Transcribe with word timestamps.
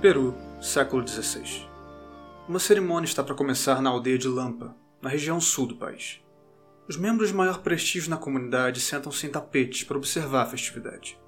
Peru, 0.00 0.34
século 0.60 1.08
XVI. 1.08 1.66
Uma 2.46 2.58
cerimônia 2.58 3.06
está 3.06 3.24
para 3.24 3.34
começar 3.34 3.80
na 3.80 3.88
aldeia 3.88 4.18
de 4.18 4.28
Lampa, 4.28 4.76
na 5.00 5.08
região 5.08 5.40
sul 5.40 5.66
do 5.66 5.76
país. 5.76 6.20
Os 6.86 6.98
membros 6.98 7.30
de 7.30 7.34
maior 7.34 7.62
prestígio 7.62 8.10
na 8.10 8.18
comunidade 8.18 8.78
sentam-se 8.78 9.26
em 9.26 9.30
tapetes 9.30 9.84
para 9.84 9.96
observar 9.96 10.42
a 10.42 10.50
festividade. 10.50 11.18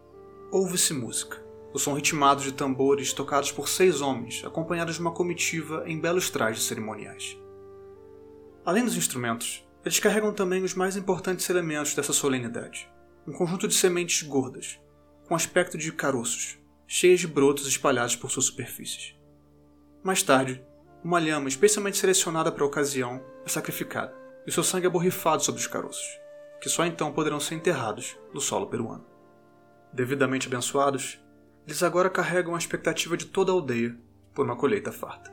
Ouve-se 0.53 0.93
música, 0.93 1.43
o 1.73 1.79
som 1.79 1.95
ritmado 1.95 2.43
de 2.43 2.53
tambores 2.53 3.15
tocados 3.15 3.51
por 3.51 3.71
seis 3.71 4.03
homens, 4.03 4.45
acompanhados 4.45 4.97
de 4.97 5.01
uma 5.01 5.13
comitiva 5.13 5.85
em 5.87 5.99
belos 5.99 6.29
trajes 6.29 6.65
cerimoniais. 6.65 7.39
Além 8.67 8.85
dos 8.85 8.99
instrumentos, 8.99 9.67
eles 9.83 9.99
carregam 9.99 10.33
também 10.35 10.63
os 10.63 10.75
mais 10.75 10.95
importantes 10.95 11.49
elementos 11.49 11.95
dessa 11.95 12.13
solenidade: 12.13 12.87
um 13.27 13.33
conjunto 13.33 13.67
de 13.67 13.75
sementes 13.75 14.23
gordas, 14.29 14.79
com 15.27 15.35
aspecto 15.35 15.79
de 15.79 15.91
caroços, 15.91 16.58
cheias 16.91 17.21
de 17.21 17.27
brotos 17.27 17.69
espalhados 17.69 18.17
por 18.17 18.31
suas 18.31 18.47
superfícies. 18.47 19.15
Mais 20.03 20.23
tarde, 20.23 20.65
uma 21.05 21.21
lhama 21.21 21.47
especialmente 21.47 21.99
selecionada 21.99 22.51
para 22.51 22.65
a 22.65 22.67
ocasião 22.67 23.23
é 23.45 23.49
sacrificada 23.49 24.17
e 24.47 24.51
seu 24.51 24.65
sangue 24.65 24.87
é 24.87 24.91
borrifado 24.91 25.45
sobre 25.45 25.61
os 25.61 25.67
caroços, 25.67 26.19
que 26.63 26.71
só 26.71 26.87
então 26.87 27.13
poderão 27.13 27.39
ser 27.39 27.57
enterrados 27.57 28.17
no 28.33 28.41
solo 28.41 28.69
peruano. 28.69 29.05
Devidamente 29.93 30.47
abençoados, 30.47 31.21
eles 31.67 31.83
agora 31.83 32.09
carregam 32.09 32.55
a 32.55 32.59
expectativa 32.59 33.19
de 33.19 33.27
toda 33.27 33.53
a 33.53 33.55
aldeia 33.55 33.95
por 34.33 34.47
uma 34.47 34.57
colheita 34.57 34.91
farta. 34.91 35.31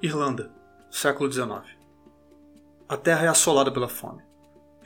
Irlanda, 0.00 0.52
século 0.92 1.30
XIX. 1.30 1.76
A 2.88 2.96
terra 2.96 3.24
é 3.24 3.28
assolada 3.28 3.72
pela 3.72 3.88
fome. 3.88 4.22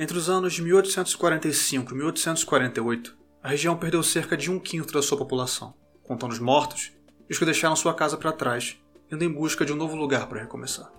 Entre 0.03 0.17
os 0.17 0.31
anos 0.31 0.55
de 0.55 0.63
1845 0.63 1.93
e 1.93 1.95
1848, 1.95 3.15
a 3.43 3.51
região 3.51 3.77
perdeu 3.77 4.03
cerca 4.03 4.35
de 4.35 4.51
um 4.51 4.59
quinto 4.59 4.95
da 4.95 5.03
sua 5.03 5.19
população, 5.19 5.75
contando 6.03 6.33
os 6.33 6.39
mortos 6.39 6.91
e 7.29 7.33
os 7.35 7.39
que 7.39 7.45
deixaram 7.45 7.77
sua 7.77 7.93
casa 7.93 8.17
para 8.17 8.33
trás, 8.33 8.79
indo 9.13 9.23
em 9.23 9.31
busca 9.31 9.63
de 9.63 9.75
um 9.75 9.77
novo 9.77 9.95
lugar 9.95 10.27
para 10.27 10.41
recomeçar. 10.41 10.91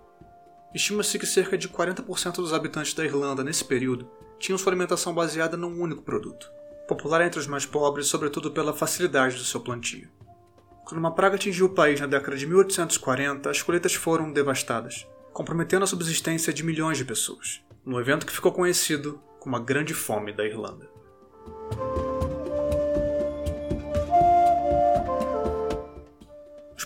Estima-se 0.71 1.17
que 1.17 1.25
cerca 1.25 1.57
de 1.57 1.67
40% 1.67 2.35
dos 2.35 2.53
habitantes 2.53 2.93
da 2.93 3.03
Irlanda 3.03 3.43
nesse 3.43 3.65
período 3.65 4.07
tinham 4.37 4.55
sua 4.55 4.71
alimentação 4.71 5.15
baseada 5.15 5.57
num 5.57 5.81
único 5.81 6.03
produto, 6.03 6.47
popular 6.87 7.25
entre 7.25 7.39
os 7.39 7.47
mais 7.47 7.65
pobres 7.65 8.05
sobretudo 8.05 8.51
pela 8.51 8.71
facilidade 8.71 9.35
do 9.35 9.43
seu 9.43 9.61
plantio. 9.61 10.09
Quando 10.85 10.99
uma 10.99 11.15
praga 11.15 11.37
atingiu 11.37 11.65
o 11.65 11.73
país 11.73 11.99
na 11.99 12.05
década 12.05 12.37
de 12.37 12.45
1840, 12.45 13.49
as 13.49 13.63
colheitas 13.63 13.95
foram 13.95 14.31
devastadas, 14.31 15.07
comprometendo 15.33 15.85
a 15.85 15.87
subsistência 15.87 16.53
de 16.53 16.63
milhões 16.63 16.99
de 16.99 17.05
pessoas, 17.05 17.61
num 17.85 17.99
evento 17.99 18.25
que 18.25 18.33
ficou 18.33 18.51
conhecido 18.51 19.21
como 19.39 19.55
a 19.55 19.59
Grande 19.59 19.93
Fome 19.93 20.31
da 20.31 20.45
Irlanda. 20.45 20.91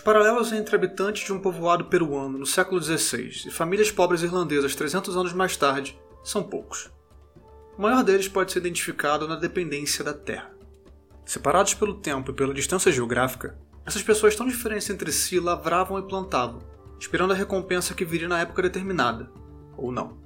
paralelos 0.06 0.52
entre 0.52 0.76
habitantes 0.76 1.26
de 1.26 1.32
um 1.32 1.40
povoado 1.40 1.86
peruano 1.86 2.38
no 2.38 2.46
século 2.46 2.80
XVI 2.80 3.28
e 3.44 3.50
famílias 3.50 3.90
pobres 3.90 4.22
irlandesas 4.22 4.72
300 4.76 5.16
anos 5.16 5.32
mais 5.32 5.56
tarde 5.56 6.00
são 6.22 6.44
poucos. 6.44 6.88
O 7.76 7.82
maior 7.82 8.04
deles 8.04 8.28
pode 8.28 8.52
ser 8.52 8.60
identificado 8.60 9.26
na 9.26 9.34
dependência 9.34 10.04
da 10.04 10.14
terra. 10.14 10.54
Separados 11.24 11.74
pelo 11.74 11.94
tempo 11.94 12.30
e 12.30 12.34
pela 12.34 12.54
distância 12.54 12.92
geográfica, 12.92 13.58
essas 13.84 14.00
pessoas 14.00 14.36
tão 14.36 14.46
diferentes 14.46 14.88
entre 14.90 15.10
si 15.10 15.40
lavravam 15.40 15.98
e 15.98 16.06
plantavam, 16.06 16.60
esperando 17.00 17.32
a 17.32 17.36
recompensa 17.36 17.92
que 17.92 18.04
viria 18.04 18.28
na 18.28 18.38
época 18.38 18.62
determinada, 18.62 19.28
ou 19.76 19.90
não. 19.90 20.16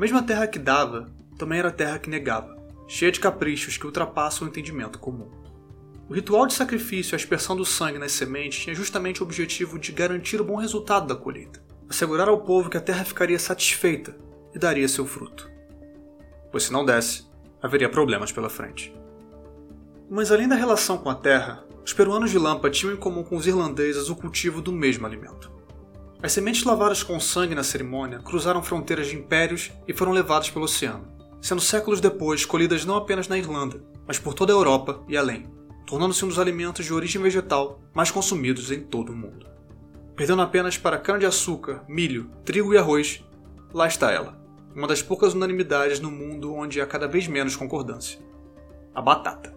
A 0.00 0.08
mesma 0.08 0.22
terra 0.22 0.46
que 0.46 0.58
dava 0.58 1.12
também 1.36 1.58
era 1.58 1.70
terra 1.70 1.98
que 1.98 2.08
negava, 2.08 2.56
cheia 2.88 3.12
de 3.12 3.20
caprichos 3.20 3.76
que 3.76 3.84
ultrapassam 3.84 4.46
o 4.46 4.50
entendimento 4.50 4.98
comum. 4.98 5.28
O 6.08 6.14
ritual 6.14 6.46
de 6.46 6.54
sacrifício 6.54 7.12
e 7.12 7.14
a 7.14 7.18
aspersão 7.18 7.54
do 7.54 7.66
sangue 7.66 7.98
nas 7.98 8.12
sementes 8.12 8.60
tinha 8.60 8.74
justamente 8.74 9.22
o 9.22 9.26
objetivo 9.26 9.78
de 9.78 9.92
garantir 9.92 10.40
o 10.40 10.44
bom 10.44 10.56
resultado 10.56 11.06
da 11.06 11.14
colheita, 11.14 11.62
assegurar 11.86 12.28
ao 12.28 12.40
povo 12.40 12.70
que 12.70 12.78
a 12.78 12.80
terra 12.80 13.04
ficaria 13.04 13.38
satisfeita 13.38 14.16
e 14.54 14.58
daria 14.58 14.88
seu 14.88 15.04
fruto. 15.04 15.50
Pois 16.50 16.62
se 16.62 16.72
não 16.72 16.82
desse, 16.82 17.26
haveria 17.62 17.90
problemas 17.90 18.32
pela 18.32 18.48
frente. 18.48 18.94
Mas 20.08 20.32
além 20.32 20.48
da 20.48 20.56
relação 20.56 20.96
com 20.96 21.10
a 21.10 21.14
terra, 21.14 21.62
os 21.84 21.92
peruanos 21.92 22.30
de 22.30 22.38
Lampa 22.38 22.70
tinham 22.70 22.94
em 22.94 22.96
comum 22.96 23.22
com 23.22 23.36
os 23.36 23.46
irlandeses 23.46 24.08
o 24.08 24.16
cultivo 24.16 24.62
do 24.62 24.72
mesmo 24.72 25.06
alimento. 25.06 25.59
As 26.22 26.32
sementes 26.32 26.64
lavadas 26.64 27.02
com 27.02 27.18
sangue 27.18 27.54
na 27.54 27.62
cerimônia 27.62 28.18
cruzaram 28.18 28.62
fronteiras 28.62 29.08
de 29.08 29.16
impérios 29.16 29.70
e 29.88 29.92
foram 29.92 30.12
levadas 30.12 30.50
pelo 30.50 30.66
oceano, 30.66 31.08
sendo 31.40 31.60
séculos 31.60 32.00
depois 32.00 32.44
colhidas 32.44 32.84
não 32.84 32.96
apenas 32.96 33.26
na 33.26 33.38
Irlanda, 33.38 33.82
mas 34.06 34.18
por 34.18 34.34
toda 34.34 34.52
a 34.52 34.56
Europa 34.56 35.02
e 35.08 35.16
além 35.16 35.60
tornando-se 35.90 36.24
um 36.24 36.28
dos 36.28 36.38
alimentos 36.38 36.86
de 36.86 36.94
origem 36.94 37.20
vegetal 37.20 37.80
mais 37.92 38.12
consumidos 38.12 38.70
em 38.70 38.80
todo 38.80 39.10
o 39.10 39.16
mundo. 39.16 39.44
Perdendo 40.14 40.40
apenas 40.40 40.78
para 40.78 40.96
cana-de-açúcar, 40.96 41.82
milho, 41.88 42.30
trigo 42.44 42.72
e 42.72 42.78
arroz, 42.78 43.24
lá 43.74 43.88
está 43.88 44.12
ela, 44.12 44.40
uma 44.72 44.86
das 44.86 45.02
poucas 45.02 45.34
unanimidades 45.34 45.98
no 45.98 46.08
mundo 46.08 46.54
onde 46.54 46.80
há 46.80 46.86
cada 46.86 47.08
vez 47.08 47.26
menos 47.26 47.56
concordância: 47.56 48.20
a 48.94 49.02
batata. 49.02 49.52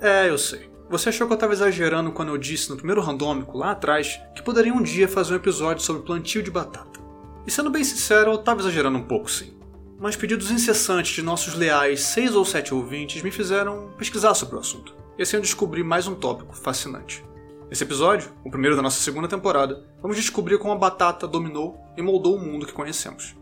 É, 0.00 0.30
eu 0.30 0.38
sei. 0.38 0.70
Você 0.90 1.08
achou 1.08 1.26
que 1.26 1.32
eu 1.32 1.36
estava 1.36 1.52
exagerando 1.52 2.12
quando 2.12 2.28
eu 2.28 2.38
disse 2.38 2.70
no 2.70 2.76
primeiro 2.76 3.00
randômico, 3.00 3.56
lá 3.56 3.70
atrás, 3.70 4.20
que 4.34 4.42
poderia 4.42 4.72
um 4.72 4.82
dia 4.82 5.08
fazer 5.08 5.32
um 5.32 5.36
episódio 5.36 5.82
sobre 5.82 6.02
plantio 6.02 6.42
de 6.42 6.50
batata. 6.50 7.00
E 7.46 7.50
sendo 7.50 7.70
bem 7.70 7.84
sincero, 7.84 8.32
eu 8.32 8.36
estava 8.36 8.60
exagerando 8.60 8.98
um 8.98 9.02
pouco 9.02 9.30
sim 9.30 9.54
mas 9.98 10.16
pedidos 10.16 10.50
incessantes 10.50 11.14
de 11.14 11.22
nossos 11.22 11.54
leais 11.54 12.00
seis 12.00 12.34
ou 12.34 12.44
sete 12.44 12.74
ouvintes 12.74 13.22
me 13.22 13.30
fizeram 13.30 13.92
pesquisar 13.96 14.34
sobre 14.34 14.56
o 14.56 14.58
assunto. 14.58 14.94
E 15.16 15.22
assim 15.22 15.36
eu 15.36 15.42
descobri 15.42 15.82
mais 15.82 16.06
um 16.06 16.14
tópico 16.14 16.54
fascinante. 16.54 17.24
Nesse 17.70 17.84
episódio, 17.84 18.30
o 18.44 18.50
primeiro 18.50 18.76
da 18.76 18.82
nossa 18.82 19.00
segunda 19.00 19.28
temporada, 19.28 19.82
vamos 20.02 20.16
descobrir 20.16 20.58
como 20.58 20.72
a 20.72 20.78
batata 20.78 21.26
dominou 21.26 21.78
e 21.96 22.02
moldou 22.02 22.36
o 22.36 22.38
mundo 22.38 22.66
que 22.66 22.72
conhecemos. 22.72 23.34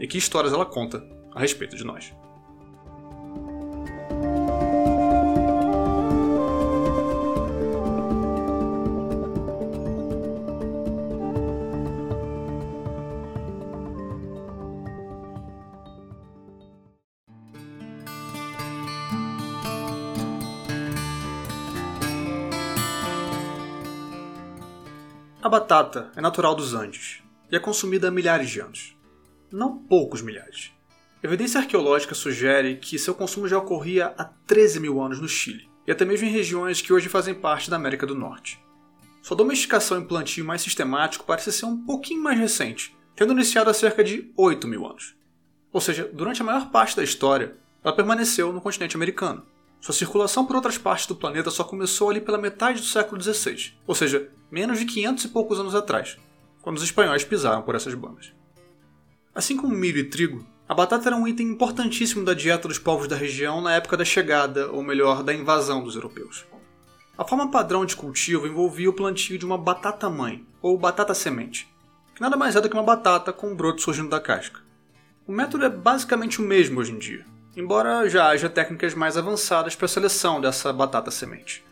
E 0.00 0.06
que 0.06 0.16
histórias 0.16 0.52
ela 0.52 0.64
conta 0.64 1.04
a 1.34 1.40
respeito 1.40 1.76
de 1.76 1.84
nós. 1.84 2.14
A 25.46 25.48
batata 25.48 26.10
é 26.16 26.20
natural 26.20 26.56
dos 26.56 26.74
Andes 26.74 27.22
e 27.48 27.54
é 27.54 27.60
consumida 27.60 28.08
há 28.08 28.10
milhares 28.10 28.50
de 28.50 28.58
anos. 28.58 28.96
Não 29.48 29.78
poucos 29.78 30.20
milhares. 30.20 30.72
Evidência 31.22 31.60
arqueológica 31.60 32.16
sugere 32.16 32.78
que 32.78 32.98
seu 32.98 33.14
consumo 33.14 33.46
já 33.46 33.56
ocorria 33.56 34.12
há 34.18 34.24
13 34.24 34.80
mil 34.80 35.00
anos 35.00 35.20
no 35.20 35.28
Chile, 35.28 35.70
e 35.86 35.92
até 35.92 36.04
mesmo 36.04 36.26
em 36.26 36.32
regiões 36.32 36.82
que 36.82 36.92
hoje 36.92 37.08
fazem 37.08 37.32
parte 37.32 37.70
da 37.70 37.76
América 37.76 38.04
do 38.04 38.16
Norte. 38.16 38.60
Sua 39.22 39.36
domesticação 39.36 40.02
e 40.02 40.04
plantio 40.04 40.44
mais 40.44 40.62
sistemático 40.62 41.24
parece 41.24 41.52
ser 41.52 41.66
um 41.66 41.76
pouquinho 41.76 42.24
mais 42.24 42.40
recente, 42.40 42.96
tendo 43.14 43.32
iniciado 43.32 43.70
há 43.70 43.72
cerca 43.72 44.02
de 44.02 44.32
8 44.36 44.66
mil 44.66 44.84
anos. 44.84 45.14
Ou 45.72 45.80
seja, 45.80 46.10
durante 46.12 46.42
a 46.42 46.44
maior 46.44 46.72
parte 46.72 46.96
da 46.96 47.04
história, 47.04 47.56
ela 47.84 47.94
permaneceu 47.94 48.52
no 48.52 48.60
continente 48.60 48.96
americano. 48.96 49.46
Sua 49.80 49.94
circulação 49.94 50.44
por 50.44 50.56
outras 50.56 50.76
partes 50.76 51.06
do 51.06 51.14
planeta 51.14 51.52
só 51.52 51.62
começou 51.62 52.10
ali 52.10 52.20
pela 52.20 52.36
metade 52.36 52.80
do 52.80 52.86
século 52.86 53.22
XVI, 53.22 53.74
ou 53.86 53.94
seja, 53.94 54.28
menos 54.50 54.78
de 54.78 54.84
500 54.84 55.24
e 55.24 55.28
poucos 55.28 55.58
anos 55.58 55.74
atrás, 55.74 56.16
quando 56.62 56.76
os 56.76 56.82
espanhóis 56.82 57.24
pisaram 57.24 57.62
por 57.62 57.74
essas 57.74 57.94
bandas. 57.94 58.32
Assim 59.34 59.56
como 59.56 59.74
milho 59.74 59.98
e 59.98 60.04
trigo, 60.04 60.46
a 60.68 60.74
batata 60.74 61.08
era 61.08 61.16
um 61.16 61.28
item 61.28 61.48
importantíssimo 61.48 62.24
da 62.24 62.34
dieta 62.34 62.66
dos 62.66 62.78
povos 62.78 63.06
da 63.06 63.14
região 63.14 63.60
na 63.60 63.74
época 63.74 63.96
da 63.96 64.04
chegada, 64.04 64.70
ou 64.72 64.82
melhor, 64.82 65.22
da 65.22 65.32
invasão 65.34 65.84
dos 65.84 65.94
europeus. 65.94 66.44
A 67.18 67.24
forma 67.24 67.50
padrão 67.50 67.86
de 67.86 67.96
cultivo 67.96 68.46
envolvia 68.46 68.90
o 68.90 68.92
plantio 68.92 69.38
de 69.38 69.44
uma 69.44 69.56
batata-mãe, 69.56 70.44
ou 70.60 70.76
batata-semente, 70.76 71.68
que 72.14 72.20
nada 72.20 72.36
mais 72.36 72.56
é 72.56 72.60
do 72.60 72.68
que 72.68 72.74
uma 72.74 72.82
batata 72.82 73.32
com 73.32 73.48
um 73.48 73.54
broto 73.54 73.82
surgindo 73.82 74.08
da 74.08 74.20
casca. 74.20 74.60
O 75.26 75.32
método 75.32 75.64
é 75.64 75.68
basicamente 75.68 76.40
o 76.40 76.44
mesmo 76.44 76.80
hoje 76.80 76.92
em 76.92 76.98
dia, 76.98 77.26
embora 77.56 78.08
já 78.08 78.28
haja 78.28 78.48
técnicas 78.48 78.94
mais 78.94 79.16
avançadas 79.16 79.74
para 79.74 79.86
a 79.86 79.88
seleção 79.88 80.40
dessa 80.40 80.72
batata 80.72 81.10
semente. 81.10 81.65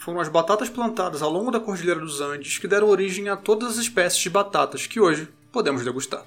Foram 0.00 0.18
as 0.18 0.30
batatas 0.30 0.70
plantadas 0.70 1.20
ao 1.20 1.30
longo 1.30 1.50
da 1.50 1.60
Cordilheira 1.60 2.00
dos 2.00 2.22
Andes 2.22 2.56
que 2.56 2.66
deram 2.66 2.88
origem 2.88 3.28
a 3.28 3.36
todas 3.36 3.72
as 3.72 3.76
espécies 3.76 4.18
de 4.18 4.30
batatas 4.30 4.86
que 4.86 4.98
hoje 4.98 5.28
podemos 5.52 5.84
degustar. 5.84 6.24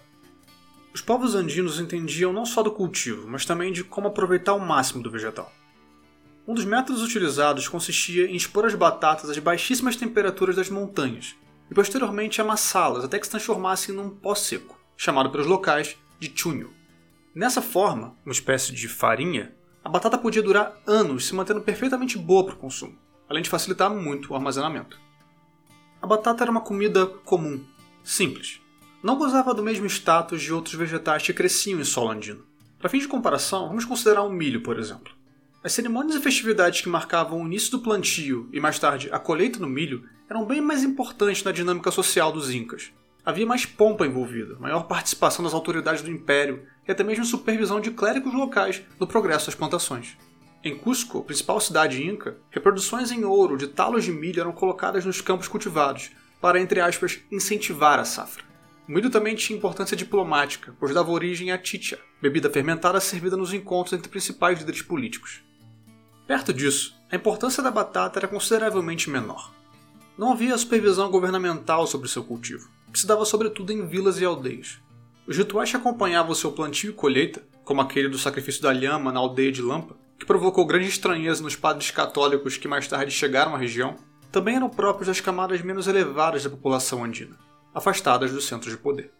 Os 0.93 1.01
povos 1.01 1.33
andinos 1.33 1.79
entendiam 1.79 2.31
não 2.31 2.45
só 2.45 2.61
do 2.61 2.71
cultivo, 2.71 3.27
mas 3.27 3.47
também 3.47 3.73
de 3.73 3.83
como 3.83 4.09
aproveitar 4.09 4.53
o 4.53 4.59
máximo 4.59 5.01
do 5.01 5.09
vegetal. 5.09 5.51
Um 6.47 6.53
dos 6.53 6.65
métodos 6.65 7.01
utilizados 7.01 7.67
consistia 7.67 8.27
em 8.27 8.35
expor 8.35 8.63
as 8.63 8.75
batatas 8.75 9.27
às 9.27 9.39
baixíssimas 9.39 9.95
temperaturas 9.95 10.55
das 10.55 10.69
montanhas 10.69 11.35
e 11.71 11.73
posteriormente 11.73 12.39
amassá-las 12.39 13.03
até 13.03 13.17
que 13.17 13.25
se 13.25 13.31
transformassem 13.31 13.95
num 13.95 14.11
pó 14.11 14.35
seco, 14.35 14.79
chamado 14.95 15.31
pelos 15.31 15.47
locais 15.47 15.97
de 16.19 16.31
chunho. 16.35 16.71
Nessa 17.33 17.59
forma, 17.59 18.15
uma 18.23 18.33
espécie 18.33 18.71
de 18.71 18.87
farinha, 18.87 19.51
a 19.83 19.89
batata 19.89 20.15
podia 20.15 20.43
durar 20.43 20.79
anos 20.85 21.25
se 21.25 21.33
mantendo 21.33 21.61
perfeitamente 21.61 22.19
boa 22.19 22.45
para 22.45 22.53
o 22.53 22.57
consumo, 22.57 23.01
além 23.33 23.41
de 23.41 23.49
facilitar 23.49 23.89
muito 23.89 24.31
o 24.31 24.35
armazenamento. 24.35 25.01
A 25.99 26.05
batata 26.05 26.43
era 26.43 26.51
uma 26.51 26.61
comida 26.61 27.07
comum, 27.07 27.65
simples. 28.03 28.61
Não 29.01 29.17
gozava 29.17 29.55
do 29.55 29.63
mesmo 29.63 29.87
status 29.87 30.39
de 30.39 30.53
outros 30.53 30.75
vegetais 30.75 31.23
que 31.23 31.33
cresciam 31.33 31.79
em 31.79 31.83
solo 31.83 32.11
andino. 32.11 32.45
Para 32.77 32.89
fins 32.89 33.01
de 33.01 33.07
comparação, 33.07 33.67
vamos 33.67 33.85
considerar 33.85 34.21
o 34.21 34.29
milho, 34.29 34.61
por 34.61 34.77
exemplo. 34.77 35.11
As 35.63 35.73
cerimônias 35.73 36.15
e 36.15 36.21
festividades 36.21 36.81
que 36.81 36.89
marcavam 36.89 37.41
o 37.41 37.47
início 37.47 37.71
do 37.71 37.79
plantio 37.79 38.47
e 38.53 38.59
mais 38.59 38.77
tarde 38.77 39.09
a 39.11 39.17
colheita 39.17 39.57
do 39.57 39.67
milho 39.67 40.07
eram 40.29 40.45
bem 40.45 40.61
mais 40.61 40.83
importantes 40.83 41.43
na 41.43 41.51
dinâmica 41.51 41.89
social 41.89 42.31
dos 42.31 42.53
Incas. 42.53 42.91
Havia 43.25 43.47
mais 43.47 43.65
pompa 43.65 44.05
envolvida, 44.05 44.59
maior 44.59 44.83
participação 44.83 45.43
das 45.43 45.55
autoridades 45.55 46.03
do 46.03 46.11
império 46.11 46.67
e 46.87 46.91
até 46.91 47.03
mesmo 47.03 47.25
supervisão 47.25 47.81
de 47.81 47.89
clérigos 47.89 48.33
locais 48.33 48.83
no 48.99 49.07
progresso 49.07 49.47
das 49.47 49.55
plantações. 49.55 50.17
Em 50.65 50.77
Cusco, 50.77 51.21
principal 51.21 51.59
cidade 51.59 52.01
inca, 52.01 52.37
reproduções 52.49 53.11
em 53.11 53.25
ouro 53.25 53.57
de 53.57 53.67
talos 53.67 54.05
de 54.05 54.13
milho 54.13 54.39
eram 54.39 54.53
colocadas 54.53 55.03
nos 55.03 55.19
campos 55.19 55.49
cultivados 55.49 56.11
para, 56.39 56.57
entre 56.57 56.79
aspas, 56.79 57.19
incentivar 57.29 57.99
a 57.99 58.05
safra. 58.05 58.45
O 58.87 58.91
milho 58.93 59.09
também 59.09 59.35
tinha 59.35 59.57
importância 59.57 59.97
diplomática, 59.97 60.73
pois 60.79 60.93
dava 60.93 61.11
origem 61.11 61.51
à 61.51 61.61
chicha, 61.61 61.99
bebida 62.21 62.49
fermentada 62.49 63.01
servida 63.01 63.35
nos 63.35 63.53
encontros 63.53 63.91
entre 63.91 64.07
principais 64.07 64.59
líderes 64.59 64.81
políticos. 64.81 65.41
Perto 66.25 66.53
disso, 66.53 66.95
a 67.11 67.15
importância 67.17 67.61
da 67.61 67.69
batata 67.69 68.19
era 68.19 68.27
consideravelmente 68.29 69.09
menor. 69.09 69.53
Não 70.17 70.31
havia 70.31 70.57
supervisão 70.57 71.11
governamental 71.11 71.85
sobre 71.85 72.07
seu 72.07 72.23
cultivo, 72.23 72.69
que 72.89 72.99
se 72.99 73.07
dava 73.07 73.25
sobretudo 73.25 73.73
em 73.73 73.85
vilas 73.85 74.17
e 74.21 74.23
aldeias. 74.23 74.79
Os 75.27 75.35
rituais 75.35 75.69
que 75.69 75.75
acompanhavam 75.75 76.33
seu 76.33 76.53
plantio 76.53 76.91
e 76.91 76.93
colheita, 76.93 77.43
como 77.65 77.81
aquele 77.81 78.07
do 78.07 78.17
sacrifício 78.17 78.61
da 78.61 78.71
lhama 78.71 79.11
na 79.11 79.19
aldeia 79.19 79.51
de 79.51 79.61
Lampa, 79.61 80.01
que 80.17 80.25
provocou 80.25 80.65
grande 80.65 80.87
estranheza 80.87 81.41
nos 81.41 81.55
padres 81.55 81.91
católicos 81.91 82.57
que 82.57 82.67
mais 82.67 82.87
tarde 82.87 83.11
chegaram 83.11 83.55
à 83.55 83.57
região, 83.57 83.95
também 84.31 84.55
eram 84.55 84.69
próprios 84.69 85.07
das 85.07 85.21
camadas 85.21 85.61
menos 85.61 85.87
elevadas 85.87 86.43
da 86.43 86.49
população 86.49 87.03
andina, 87.03 87.37
afastadas 87.73 88.31
dos 88.31 88.47
centros 88.47 88.71
de 88.71 88.77
poder. 88.77 89.11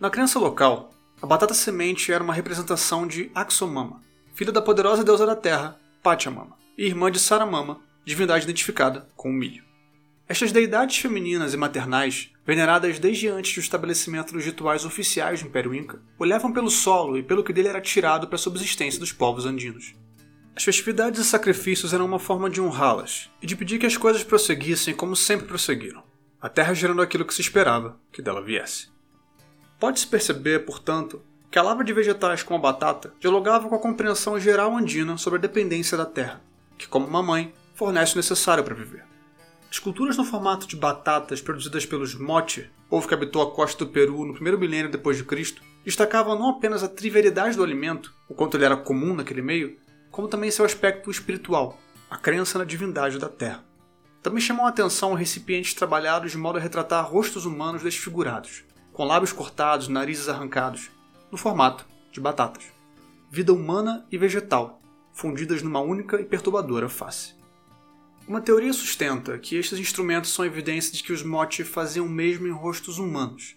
Na 0.00 0.10
crença 0.10 0.38
local, 0.38 0.90
a 1.20 1.26
batata 1.26 1.54
semente 1.54 2.12
era 2.12 2.22
uma 2.22 2.34
representação 2.34 3.06
de 3.06 3.30
Axomama, 3.34 4.02
filha 4.34 4.52
da 4.52 4.60
poderosa 4.60 5.04
deusa 5.04 5.24
da 5.24 5.36
terra, 5.36 5.78
Pachamama, 6.02 6.56
e 6.76 6.84
irmã 6.84 7.10
de 7.10 7.18
Saramama, 7.18 7.80
divindade 8.04 8.44
identificada 8.44 9.08
com 9.16 9.30
o 9.30 9.32
milho. 9.32 9.64
Estas 10.28 10.52
deidades 10.52 10.98
femininas 10.98 11.54
e 11.54 11.56
maternais, 11.56 12.30
veneradas 12.46 12.98
desde 12.98 13.28
antes 13.28 13.54
do 13.54 13.60
estabelecimento 13.60 14.32
dos 14.32 14.44
rituais 14.44 14.84
oficiais 14.84 15.42
do 15.42 15.48
Império 15.48 15.74
Inca, 15.74 16.00
olhavam 16.18 16.52
pelo 16.52 16.70
solo 16.70 17.16
e 17.16 17.22
pelo 17.22 17.42
que 17.42 17.52
dele 17.52 17.68
era 17.68 17.80
tirado 17.80 18.26
para 18.26 18.36
a 18.36 18.38
subsistência 18.38 19.00
dos 19.00 19.12
povos 19.12 19.46
andinos. 19.46 19.94
As 20.56 20.62
festividades 20.62 21.20
e 21.20 21.24
sacrifícios 21.24 21.92
eram 21.92 22.04
uma 22.04 22.18
forma 22.18 22.48
de 22.48 22.60
honrá-las 22.60 23.30
e 23.42 23.46
de 23.46 23.56
pedir 23.56 23.78
que 23.78 23.86
as 23.86 23.96
coisas 23.96 24.22
prosseguissem 24.22 24.94
como 24.94 25.16
sempre 25.16 25.46
prosseguiram, 25.46 26.04
a 26.40 26.48
terra 26.48 26.74
gerando 26.74 27.02
aquilo 27.02 27.24
que 27.24 27.34
se 27.34 27.40
esperava 27.40 27.98
que 28.12 28.22
dela 28.22 28.42
viesse. 28.42 28.88
Pode-se 29.80 30.06
perceber, 30.06 30.64
portanto, 30.64 31.22
que 31.50 31.58
a 31.58 31.62
lavra 31.62 31.84
de 31.84 31.92
vegetais 31.92 32.42
como 32.42 32.58
a 32.58 32.62
batata 32.62 33.12
dialogava 33.18 33.68
com 33.68 33.74
a 33.74 33.80
compreensão 33.80 34.38
geral 34.38 34.76
andina 34.76 35.16
sobre 35.16 35.38
a 35.38 35.42
dependência 35.42 35.96
da 35.96 36.06
terra, 36.06 36.42
que, 36.78 36.86
como 36.86 37.06
uma 37.06 37.22
mãe, 37.22 37.52
fornece 37.74 38.14
o 38.14 38.16
necessário 38.16 38.62
para 38.62 38.74
viver. 38.74 39.13
Esculturas 39.74 40.16
no 40.16 40.24
formato 40.24 40.68
de 40.68 40.76
batatas 40.76 41.40
produzidas 41.40 41.84
pelos 41.84 42.14
Moche, 42.14 42.70
povo 42.88 43.08
que 43.08 43.12
habitou 43.12 43.42
a 43.42 43.50
costa 43.50 43.84
do 43.84 43.90
Peru 43.90 44.24
no 44.24 44.32
primeiro 44.32 44.56
milênio 44.56 44.88
depois 44.88 45.16
de 45.16 45.24
Cristo, 45.24 45.64
destacavam 45.84 46.38
não 46.38 46.50
apenas 46.50 46.84
a 46.84 46.88
trivialidade 46.88 47.56
do 47.56 47.64
alimento, 47.64 48.14
o 48.28 48.34
quanto 48.34 48.56
ele 48.56 48.64
era 48.64 48.76
comum 48.76 49.16
naquele 49.16 49.42
meio, 49.42 49.76
como 50.12 50.28
também 50.28 50.48
seu 50.48 50.64
aspecto 50.64 51.10
espiritual, 51.10 51.76
a 52.08 52.16
crença 52.16 52.56
na 52.56 52.64
divindade 52.64 53.18
da 53.18 53.28
terra. 53.28 53.64
Também 54.22 54.40
chamam 54.40 54.64
a 54.64 54.68
atenção 54.68 55.12
recipientes 55.12 55.74
trabalhados 55.74 56.30
de 56.30 56.38
modo 56.38 56.56
a 56.56 56.62
retratar 56.62 57.10
rostos 57.10 57.44
humanos 57.44 57.82
desfigurados, 57.82 58.62
com 58.92 59.04
lábios 59.04 59.32
cortados, 59.32 59.88
narizes 59.88 60.28
arrancados, 60.28 60.88
no 61.32 61.36
formato 61.36 61.84
de 62.12 62.20
batatas. 62.20 62.62
Vida 63.28 63.52
humana 63.52 64.06
e 64.08 64.16
vegetal, 64.16 64.80
fundidas 65.12 65.62
numa 65.62 65.80
única 65.80 66.20
e 66.20 66.24
perturbadora 66.24 66.88
face. 66.88 67.42
Uma 68.26 68.40
teoria 68.40 68.72
sustenta 68.72 69.38
que 69.38 69.54
estes 69.54 69.78
instrumentos 69.78 70.32
são 70.32 70.46
evidência 70.46 70.90
de 70.94 71.02
que 71.02 71.12
os 71.12 71.22
mote 71.22 71.62
faziam 71.62 72.06
o 72.06 72.08
mesmo 72.08 72.46
em 72.46 72.52
rostos 72.52 72.98
humanos, 72.98 73.54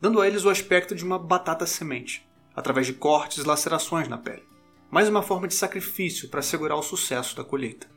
dando 0.00 0.20
a 0.20 0.28
eles 0.28 0.44
o 0.44 0.48
aspecto 0.48 0.94
de 0.94 1.04
uma 1.04 1.18
batata 1.18 1.66
semente, 1.66 2.24
através 2.54 2.86
de 2.86 2.92
cortes 2.92 3.38
e 3.38 3.46
lacerações 3.46 4.06
na 4.06 4.16
pele. 4.16 4.44
Mais 4.88 5.08
uma 5.08 5.20
forma 5.20 5.48
de 5.48 5.54
sacrifício 5.54 6.28
para 6.28 6.38
assegurar 6.38 6.78
o 6.78 6.82
sucesso 6.82 7.34
da 7.36 7.42
colheita. 7.42 7.88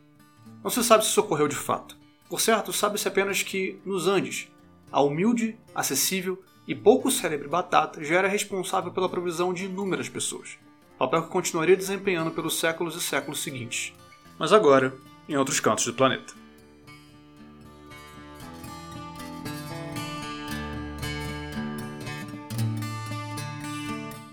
Não 0.64 0.72
se 0.72 0.84
sabe 0.84 1.04
se 1.04 1.12
isso 1.12 1.22
ocorreu 1.22 1.48
de 1.48 1.56
fato. 1.56 1.96
Por 2.28 2.42
certo, 2.42 2.74
sabe-se 2.74 3.08
apenas 3.08 3.44
que, 3.44 3.80
nos 3.86 4.08
Andes, 4.08 4.52
a 4.92 5.00
humilde, 5.04 5.56
acessível 5.76 6.44
e 6.68 6.74
pouco 6.74 7.12
célebre 7.12 7.48
batata 7.48 8.04
já 8.04 8.16
era 8.16 8.28
responsável 8.28 8.92
pela 8.92 9.08
provisão 9.08 9.54
de 9.54 9.66
inúmeras 9.66 10.10
pessoas, 10.10 10.58
papel 10.98 11.22
que 11.22 11.30
continuaria 11.30 11.78
desempenhando 11.78 12.32
pelos 12.32 12.60
séculos 12.60 12.96
e 12.96 13.02
séculos 13.02 13.44
seguintes. 13.44 13.94
Mas 14.40 14.52
agora, 14.52 14.98
em 15.28 15.36
outros 15.36 15.60
cantos 15.60 15.86
do 15.86 15.94
planeta. 15.94 16.34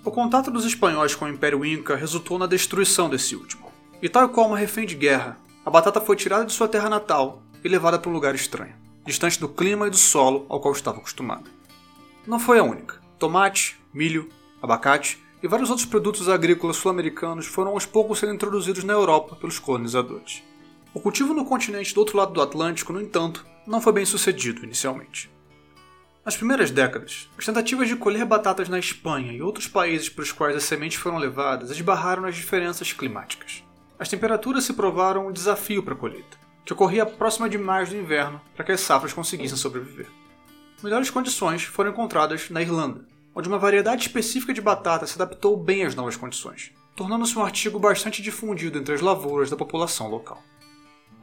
O 0.04 0.10
contato 0.10 0.50
dos 0.50 0.64
espanhóis 0.64 1.14
com 1.14 1.24
o 1.24 1.28
Império 1.28 1.64
Inca 1.64 1.96
resultou 1.96 2.38
na 2.38 2.46
destruição 2.46 3.08
desse 3.08 3.34
último. 3.34 3.72
E 4.02 4.08
tal 4.08 4.28
qual 4.28 4.48
uma 4.48 4.58
refém 4.58 4.84
de 4.84 4.94
guerra, 4.94 5.38
a 5.64 5.70
batata 5.70 6.00
foi 6.00 6.14
tirada 6.14 6.44
de 6.44 6.52
sua 6.52 6.68
terra 6.68 6.90
natal 6.90 7.42
e 7.64 7.68
levada 7.68 7.98
para 7.98 8.10
um 8.10 8.12
lugar 8.12 8.34
estranho, 8.34 8.74
distante 9.06 9.40
do 9.40 9.48
clima 9.48 9.86
e 9.86 9.90
do 9.90 9.96
solo 9.96 10.44
ao 10.48 10.60
qual 10.60 10.74
estava 10.74 10.98
acostumada. 10.98 11.50
Não 12.26 12.38
foi 12.38 12.58
a 12.58 12.62
única. 12.62 13.00
Tomate, 13.18 13.80
milho, 13.94 14.28
abacate 14.60 15.18
e 15.42 15.48
vários 15.48 15.70
outros 15.70 15.86
produtos 15.86 16.28
agrícolas 16.28 16.76
sul-americanos 16.76 17.46
foram 17.46 17.72
aos 17.72 17.86
poucos 17.86 18.18
sendo 18.18 18.34
introduzidos 18.34 18.84
na 18.84 18.92
Europa 18.92 19.36
pelos 19.36 19.58
colonizadores. 19.58 20.42
O 20.94 21.00
cultivo 21.00 21.34
no 21.34 21.44
continente 21.44 21.92
do 21.92 21.98
outro 21.98 22.16
lado 22.16 22.32
do 22.32 22.40
Atlântico, 22.40 22.92
no 22.92 23.02
entanto, 23.02 23.44
não 23.66 23.80
foi 23.80 23.92
bem 23.92 24.04
sucedido 24.04 24.62
inicialmente. 24.62 25.28
Nas 26.24 26.36
primeiras 26.36 26.70
décadas, 26.70 27.28
as 27.36 27.44
tentativas 27.44 27.88
de 27.88 27.96
colher 27.96 28.24
batatas 28.24 28.68
na 28.68 28.78
Espanha 28.78 29.32
e 29.32 29.42
outros 29.42 29.66
países 29.66 30.08
para 30.08 30.22
os 30.22 30.30
quais 30.30 30.54
as 30.54 30.62
sementes 30.62 30.96
foram 30.96 31.18
levadas 31.18 31.72
esbarraram 31.72 32.22
nas 32.22 32.36
diferenças 32.36 32.92
climáticas. 32.92 33.64
As 33.98 34.08
temperaturas 34.08 34.62
se 34.62 34.72
provaram 34.72 35.26
um 35.26 35.32
desafio 35.32 35.82
para 35.82 35.94
a 35.94 35.96
colheita, 35.96 36.38
que 36.64 36.72
ocorria 36.72 37.04
próxima 37.04 37.48
demais 37.48 37.88
do 37.88 37.96
inverno 37.96 38.40
para 38.54 38.64
que 38.64 38.70
as 38.70 38.80
safras 38.80 39.12
conseguissem 39.12 39.58
sobreviver. 39.58 40.06
Melhores 40.80 41.10
condições 41.10 41.64
foram 41.64 41.90
encontradas 41.90 42.50
na 42.50 42.62
Irlanda, 42.62 43.04
onde 43.34 43.48
uma 43.48 43.58
variedade 43.58 44.02
específica 44.06 44.54
de 44.54 44.60
batata 44.60 45.08
se 45.08 45.20
adaptou 45.20 45.56
bem 45.56 45.84
às 45.84 45.96
novas 45.96 46.14
condições, 46.14 46.70
tornando-se 46.94 47.36
um 47.36 47.44
artigo 47.44 47.80
bastante 47.80 48.22
difundido 48.22 48.78
entre 48.78 48.94
as 48.94 49.00
lavouras 49.00 49.50
da 49.50 49.56
população 49.56 50.08
local. 50.08 50.40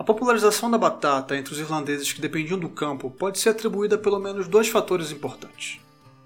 A 0.01 0.03
popularização 0.03 0.71
da 0.71 0.79
batata 0.79 1.37
entre 1.37 1.53
os 1.53 1.59
irlandeses 1.59 2.11
que 2.11 2.19
dependiam 2.19 2.57
do 2.57 2.67
campo 2.67 3.11
pode 3.11 3.37
ser 3.37 3.49
atribuída 3.49 3.97
a 3.97 3.99
pelo 3.99 4.17
menos 4.17 4.47
dois 4.47 4.67
fatores 4.67 5.11
importantes. 5.11 5.79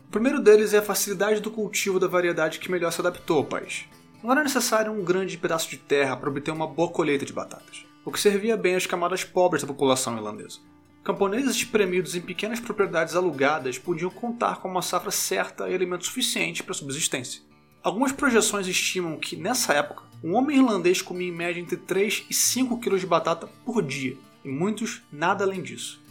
O 0.07 0.11
primeiro 0.11 0.39
deles 0.39 0.73
é 0.73 0.77
a 0.77 0.81
facilidade 0.81 1.41
do 1.41 1.51
cultivo 1.51 1.99
da 1.99 2.07
variedade 2.07 2.57
que 2.57 2.71
melhor 2.71 2.89
se 2.93 3.01
adaptou 3.01 3.39
ao 3.39 3.43
país. 3.43 3.83
Não 4.23 4.31
era 4.31 4.43
necessário 4.43 4.93
um 4.93 5.03
grande 5.03 5.37
pedaço 5.37 5.69
de 5.69 5.75
terra 5.75 6.15
para 6.15 6.29
obter 6.29 6.51
uma 6.51 6.65
boa 6.65 6.87
colheita 6.87 7.25
de 7.25 7.33
batatas, 7.33 7.85
o 8.05 8.13
que 8.13 8.17
servia 8.17 8.55
bem 8.55 8.75
às 8.75 8.85
camadas 8.85 9.25
pobres 9.25 9.61
da 9.61 9.67
população 9.67 10.15
irlandesa. 10.15 10.59
Camponeses 11.03 11.57
espremidos 11.57 12.15
em 12.15 12.21
pequenas 12.21 12.61
propriedades 12.61 13.13
alugadas 13.13 13.77
podiam 13.77 14.09
contar 14.09 14.61
com 14.61 14.69
uma 14.69 14.81
safra 14.81 15.11
certa 15.11 15.67
e 15.67 15.75
alimento 15.75 16.05
suficiente 16.05 16.63
para 16.63 16.73
subsistência. 16.73 17.41
Algumas 17.83 18.13
projeções 18.13 18.67
estimam 18.67 19.17
que, 19.17 19.35
nessa 19.35 19.73
época, 19.73 20.03
um 20.25 20.33
homem 20.33 20.57
irlandês 20.57 21.03
comia 21.03 21.27
em 21.27 21.31
média 21.31 21.61
entre 21.61 21.77
3 21.77 22.25
e 22.27 22.33
5 22.33 22.79
kg 22.79 22.97
de 22.97 23.05
batata 23.05 23.47
por 23.63 23.83
dia, 23.83 24.17
e 24.43 24.49
muitos 24.49 25.03
nada 25.11 25.43
além 25.43 25.61
disso. 25.61 26.01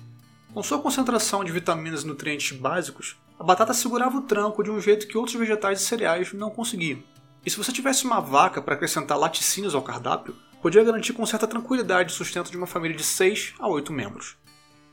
Com 0.52 0.62
sua 0.62 0.80
concentração 0.80 1.42
de 1.42 1.50
vitaminas 1.50 2.04
e 2.04 2.06
nutrientes 2.06 2.56
básicos, 2.56 3.16
a 3.37 3.42
batata 3.42 3.75
segurava 3.75 4.18
o 4.18 4.23
tranco 4.23 4.62
de 4.62 4.71
um 4.71 4.80
jeito 4.80 5.09
que 5.09 5.18
outros 5.18 5.35
vegetais 5.35 5.80
e 5.80 5.85
cereais 5.85 6.33
não 6.33 6.49
conseguiam. 6.49 7.02
E 7.44 7.50
se 7.50 7.56
você 7.56 7.73
tivesse 7.73 8.04
uma 8.04 8.21
vaca 8.21 8.62
para 8.62 8.76
acrescentar 8.76 9.18
laticínios 9.18 9.75
ao 9.75 9.83
cardápio, 9.83 10.37
podia 10.62 10.85
garantir 10.85 11.12
com 11.12 11.26
certa 11.26 11.49
tranquilidade 11.49 12.12
o 12.12 12.16
sustento 12.16 12.52
de 12.52 12.56
uma 12.56 12.68
família 12.68 12.97
de 12.97 13.02
6 13.02 13.54
a 13.59 13.66
8 13.66 13.92
membros. 13.92 14.37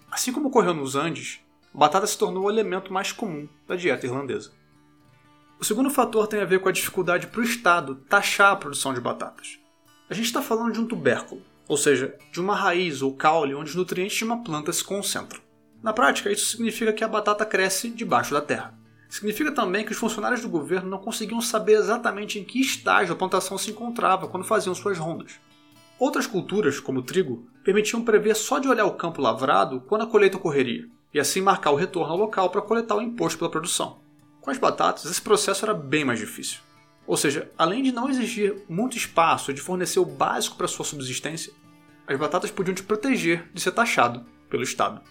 Assim 0.09 0.33
como 0.33 0.47
ocorreu 0.47 0.73
nos 0.73 0.95
Andes, 0.95 1.41
a 1.75 1.77
batata 1.77 2.07
se 2.07 2.17
tornou 2.17 2.45
o 2.45 2.49
elemento 2.49 2.91
mais 2.91 3.11
comum 3.11 3.47
da 3.67 3.75
dieta 3.75 4.07
irlandesa. 4.07 4.51
O 5.61 5.65
segundo 5.65 5.91
fator 5.91 6.25
tem 6.25 6.41
a 6.41 6.45
ver 6.45 6.59
com 6.59 6.69
a 6.69 6.71
dificuldade 6.71 7.27
para 7.27 7.39
o 7.39 7.43
Estado 7.43 7.93
taxar 8.09 8.51
a 8.51 8.55
produção 8.55 8.95
de 8.95 8.99
batatas. 8.99 9.59
A 10.09 10.13
gente 10.15 10.25
está 10.25 10.41
falando 10.41 10.73
de 10.73 10.79
um 10.79 10.87
tubérculo, 10.87 11.43
ou 11.67 11.77
seja, 11.77 12.17
de 12.31 12.41
uma 12.41 12.55
raiz 12.55 13.03
ou 13.03 13.15
caule 13.15 13.53
onde 13.53 13.69
os 13.69 13.75
nutrientes 13.75 14.17
de 14.17 14.23
uma 14.23 14.43
planta 14.43 14.73
se 14.73 14.83
concentram. 14.83 15.39
Na 15.83 15.93
prática, 15.93 16.31
isso 16.31 16.47
significa 16.47 16.91
que 16.91 17.03
a 17.03 17.07
batata 17.07 17.45
cresce 17.45 17.91
debaixo 17.91 18.33
da 18.33 18.41
terra. 18.41 18.73
significa 19.07 19.51
também 19.51 19.85
que 19.85 19.91
os 19.91 19.99
funcionários 19.99 20.41
do 20.41 20.49
governo 20.49 20.89
não 20.89 20.97
conseguiam 20.97 21.39
saber 21.39 21.73
exatamente 21.73 22.39
em 22.39 22.43
que 22.43 22.59
estágio 22.59 23.13
a 23.13 23.15
plantação 23.17 23.55
se 23.55 23.69
encontrava 23.69 24.27
quando 24.27 24.43
faziam 24.43 24.73
suas 24.73 24.97
rondas. 24.97 25.33
Outras 25.99 26.25
culturas, 26.25 26.79
como 26.79 27.01
o 27.01 27.03
trigo, 27.03 27.47
permitiam 27.63 28.03
prever 28.03 28.35
só 28.35 28.57
de 28.57 28.67
olhar 28.67 28.85
o 28.85 28.95
campo 28.95 29.21
lavrado 29.21 29.79
quando 29.81 30.01
a 30.01 30.07
colheita 30.07 30.37
ocorreria, 30.37 30.89
e 31.13 31.19
assim 31.19 31.39
marcar 31.39 31.69
o 31.69 31.75
retorno 31.75 32.13
ao 32.13 32.17
local 32.17 32.49
para 32.49 32.63
coletar 32.63 32.95
o 32.95 33.01
imposto 33.01 33.37
pela 33.37 33.51
produção. 33.51 34.00
Com 34.41 34.49
as 34.49 34.57
batatas, 34.57 35.05
esse 35.05 35.21
processo 35.21 35.63
era 35.63 35.73
bem 35.73 36.03
mais 36.03 36.19
difícil. 36.19 36.59
Ou 37.05 37.15
seja, 37.15 37.51
além 37.57 37.83
de 37.83 37.91
não 37.91 38.09
exigir 38.09 38.63
muito 38.67 38.97
espaço 38.97 39.53
de 39.53 39.61
fornecer 39.61 39.99
o 39.99 40.05
básico 40.05 40.57
para 40.57 40.67
sua 40.67 40.83
subsistência, 40.83 41.53
as 42.07 42.17
batatas 42.17 42.49
podiam 42.49 42.73
te 42.73 42.81
proteger 42.81 43.47
de 43.53 43.61
ser 43.61 43.71
taxado 43.71 44.25
pelo 44.49 44.63
Estado. 44.63 45.01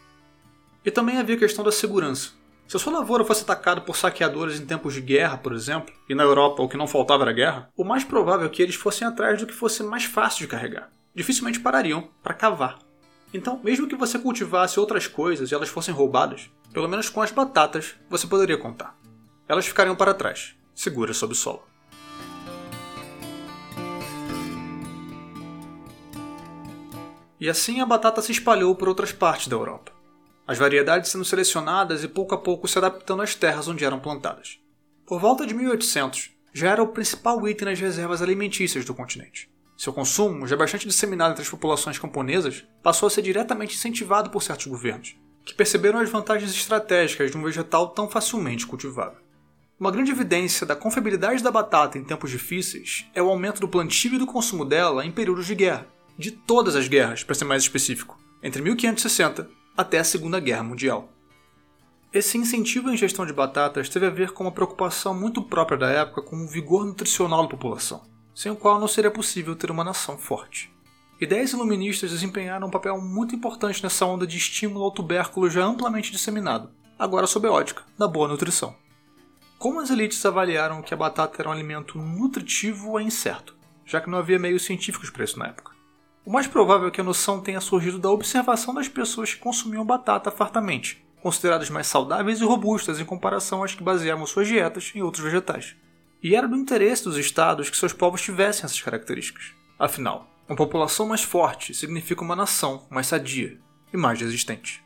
E 0.85 0.91
também 0.91 1.19
havia 1.19 1.37
a 1.37 1.39
questão 1.39 1.65
da 1.65 1.71
segurança. 1.71 2.33
Se 2.67 2.77
a 2.77 2.81
sua 2.81 2.93
lavoura 2.93 3.25
fosse 3.25 3.43
atacada 3.43 3.81
por 3.81 3.97
saqueadores 3.97 4.61
em 4.61 4.67
tempos 4.67 4.95
de 4.95 5.01
guerra, 5.01 5.37
por 5.37 5.53
exemplo, 5.53 5.95
e 6.09 6.15
na 6.15 6.23
Europa 6.23 6.63
o 6.63 6.69
que 6.69 6.77
não 6.77 6.87
faltava 6.87 7.25
era 7.25 7.33
guerra, 7.33 7.69
o 7.77 7.85
mais 7.85 8.05
provável 8.05 8.47
é 8.47 8.49
que 8.49 8.63
eles 8.63 8.77
fossem 8.77 9.07
atrás 9.07 9.39
do 9.39 9.47
que 9.47 9.53
fosse 9.53 9.83
mais 9.83 10.05
fácil 10.05 10.41
de 10.41 10.49
carregar. 10.49 10.91
Dificilmente 11.15 11.61
parariam 11.61 12.09
para 12.23 12.35
cavar. 12.35 12.79
Então, 13.33 13.61
mesmo 13.63 13.87
que 13.87 13.97
você 13.97 14.19
cultivasse 14.19 14.81
outras 14.81 15.07
coisas 15.07 15.51
e 15.51 15.55
elas 15.55 15.69
fossem 15.69 15.95
roubadas, 15.95 16.51
pelo 16.73 16.89
menos 16.89 17.09
com 17.09 17.21
as 17.23 17.31
batatas 17.31 17.95
você 18.09 18.27
poderia 18.27 18.57
contar. 18.57 18.97
Elas 19.51 19.67
ficariam 19.67 19.97
para 19.97 20.15
trás, 20.15 20.55
seguras 20.73 21.17
sob 21.17 21.33
o 21.33 21.37
solo. 21.37 21.65
E 27.41 27.49
assim 27.49 27.81
a 27.81 27.87
batata 27.87 28.23
se 28.23 28.31
espalhou 28.31 28.77
por 28.77 28.89
outras 28.89 29.11
partes 29.11 29.49
da 29.49 29.57
Europa 29.57 30.01
as 30.51 30.59
variedades 30.59 31.13
sendo 31.13 31.25
selecionadas 31.25 32.03
e 32.03 32.09
pouco 32.09 32.35
a 32.35 32.39
pouco 32.39 32.67
se 32.67 32.77
adaptando 32.77 33.23
às 33.23 33.37
terras 33.37 33.69
onde 33.69 33.85
eram 33.85 34.01
plantadas. 34.01 34.59
Por 35.07 35.21
volta 35.21 35.47
de 35.47 35.55
1800, 35.55 36.33
já 36.53 36.71
era 36.71 36.83
o 36.83 36.89
principal 36.89 37.47
item 37.47 37.69
nas 37.69 37.79
reservas 37.79 38.21
alimentícias 38.21 38.85
do 38.85 38.93
continente. 38.93 39.49
Seu 39.79 39.93
consumo, 39.93 40.49
já 40.49 40.57
bastante 40.57 40.89
disseminado 40.89 41.31
entre 41.31 41.45
as 41.45 41.49
populações 41.49 42.01
camponesas, 42.01 42.65
passou 42.83 43.07
a 43.07 43.11
ser 43.11 43.23
diretamente 43.23 43.77
incentivado 43.77 44.31
por 44.31 44.43
certos 44.43 44.67
governos, 44.67 45.15
que 45.45 45.55
perceberam 45.55 46.01
as 46.01 46.11
vantagens 46.11 46.51
estratégicas 46.51 47.31
de 47.31 47.37
um 47.37 47.45
vegetal 47.45 47.91
tão 47.91 48.11
facilmente 48.11 48.67
cultivável. 48.67 49.30
Uma 49.81 49.91
grande 49.91 50.11
evidência 50.11 50.67
da 50.67 50.77
confiabilidade 50.77 51.43
da 51.43 51.51
batata 51.51 51.97
em 51.97 52.05
tempos 52.05 52.31
difíceis 52.31 53.07
é 53.15 53.23
o 53.23 53.31
aumento 53.31 53.63
do 53.63 53.69
plantio 53.69 54.15
e 54.15 54.19
do 54.19 54.27
consumo 54.27 54.63
dela 54.63 55.07
em 55.07 55.11
períodos 55.11 55.47
de 55.47 55.55
guerra, 55.55 55.87
de 56.19 56.31
todas 56.31 56.77
as 56.77 56.87
guerras, 56.87 57.25
para 57.25 57.35
ser 57.35 57.47
mais 57.47 57.63
específico, 57.63 58.21
entre 58.43 58.61
1560 58.61 59.49
até 59.75 59.99
a 59.99 60.05
Segunda 60.05 60.39
Guerra 60.39 60.63
Mundial. 60.63 61.09
Esse 62.13 62.37
incentivo 62.37 62.91
à 62.91 62.93
ingestão 62.93 63.25
de 63.25 63.33
batatas 63.33 63.89
teve 63.89 64.05
a 64.05 64.11
ver 64.11 64.33
com 64.33 64.45
uma 64.45 64.53
preocupação 64.53 65.19
muito 65.19 65.41
própria 65.41 65.79
da 65.79 65.89
época 65.89 66.21
com 66.21 66.37
o 66.37 66.47
vigor 66.47 66.85
nutricional 66.85 67.45
da 67.45 67.49
população, 67.49 68.03
sem 68.35 68.53
o 68.53 68.57
qual 68.57 68.79
não 68.79 68.87
seria 68.87 69.11
possível 69.11 69.57
ter 69.57 69.71
uma 69.71 69.83
nação 69.83 70.19
forte. 70.19 70.71
Ideias 71.19 71.55
iluministas 71.55 72.11
desempenharam 72.11 72.67
um 72.67 72.71
papel 72.71 73.01
muito 73.01 73.35
importante 73.35 73.83
nessa 73.83 74.05
onda 74.05 74.27
de 74.27 74.37
estímulo 74.37 74.85
ao 74.85 74.91
tubérculo 74.91 75.49
já 75.49 75.65
amplamente 75.65 76.13
disseminado, 76.13 76.69
agora 76.99 77.27
sob 77.27 77.49
a 77.49 77.53
ótica 77.53 77.83
da 77.99 78.07
boa 78.07 78.29
nutrição. 78.29 78.77
Como 79.61 79.79
as 79.79 79.91
elites 79.91 80.25
avaliaram 80.25 80.81
que 80.81 80.95
a 80.95 80.97
batata 80.97 81.43
era 81.43 81.51
um 81.51 81.53
alimento 81.53 81.99
nutritivo 81.99 82.99
é 82.99 83.03
incerto, 83.03 83.55
já 83.85 84.01
que 84.01 84.09
não 84.09 84.17
havia 84.17 84.39
meios 84.39 84.65
científicos 84.65 85.11
para 85.11 85.23
isso 85.23 85.39
na 85.39 85.49
época. 85.49 85.73
O 86.25 86.33
mais 86.33 86.47
provável 86.47 86.89
é 86.89 86.91
que 86.91 87.03
a 87.03 87.05
noção 87.05 87.43
tenha 87.43 87.61
surgido 87.61 87.99
da 87.99 88.09
observação 88.09 88.73
das 88.73 88.89
pessoas 88.89 89.35
que 89.35 89.41
consumiam 89.41 89.85
batata 89.85 90.31
fartamente, 90.31 91.05
consideradas 91.21 91.69
mais 91.69 91.87
saudáveis 91.87 92.41
e 92.41 92.45
robustas 92.45 92.99
em 92.99 93.05
comparação 93.05 93.63
às 93.63 93.75
que 93.75 93.83
baseavam 93.83 94.25
suas 94.25 94.49
dietas 94.49 94.93
em 94.95 95.03
outros 95.03 95.23
vegetais. 95.23 95.77
E 96.23 96.35
era 96.35 96.49
do 96.49 96.57
interesse 96.57 97.05
dos 97.05 97.19
estados 97.19 97.69
que 97.69 97.77
seus 97.77 97.93
povos 97.93 98.23
tivessem 98.23 98.65
essas 98.65 98.81
características. 98.81 99.53
Afinal, 99.79 100.27
uma 100.49 100.57
população 100.57 101.07
mais 101.07 101.23
forte 101.23 101.75
significa 101.75 102.25
uma 102.25 102.35
nação 102.35 102.87
mais 102.89 103.09
sadia 103.09 103.59
e 103.93 103.97
mais 103.99 104.19
resistente. 104.23 104.83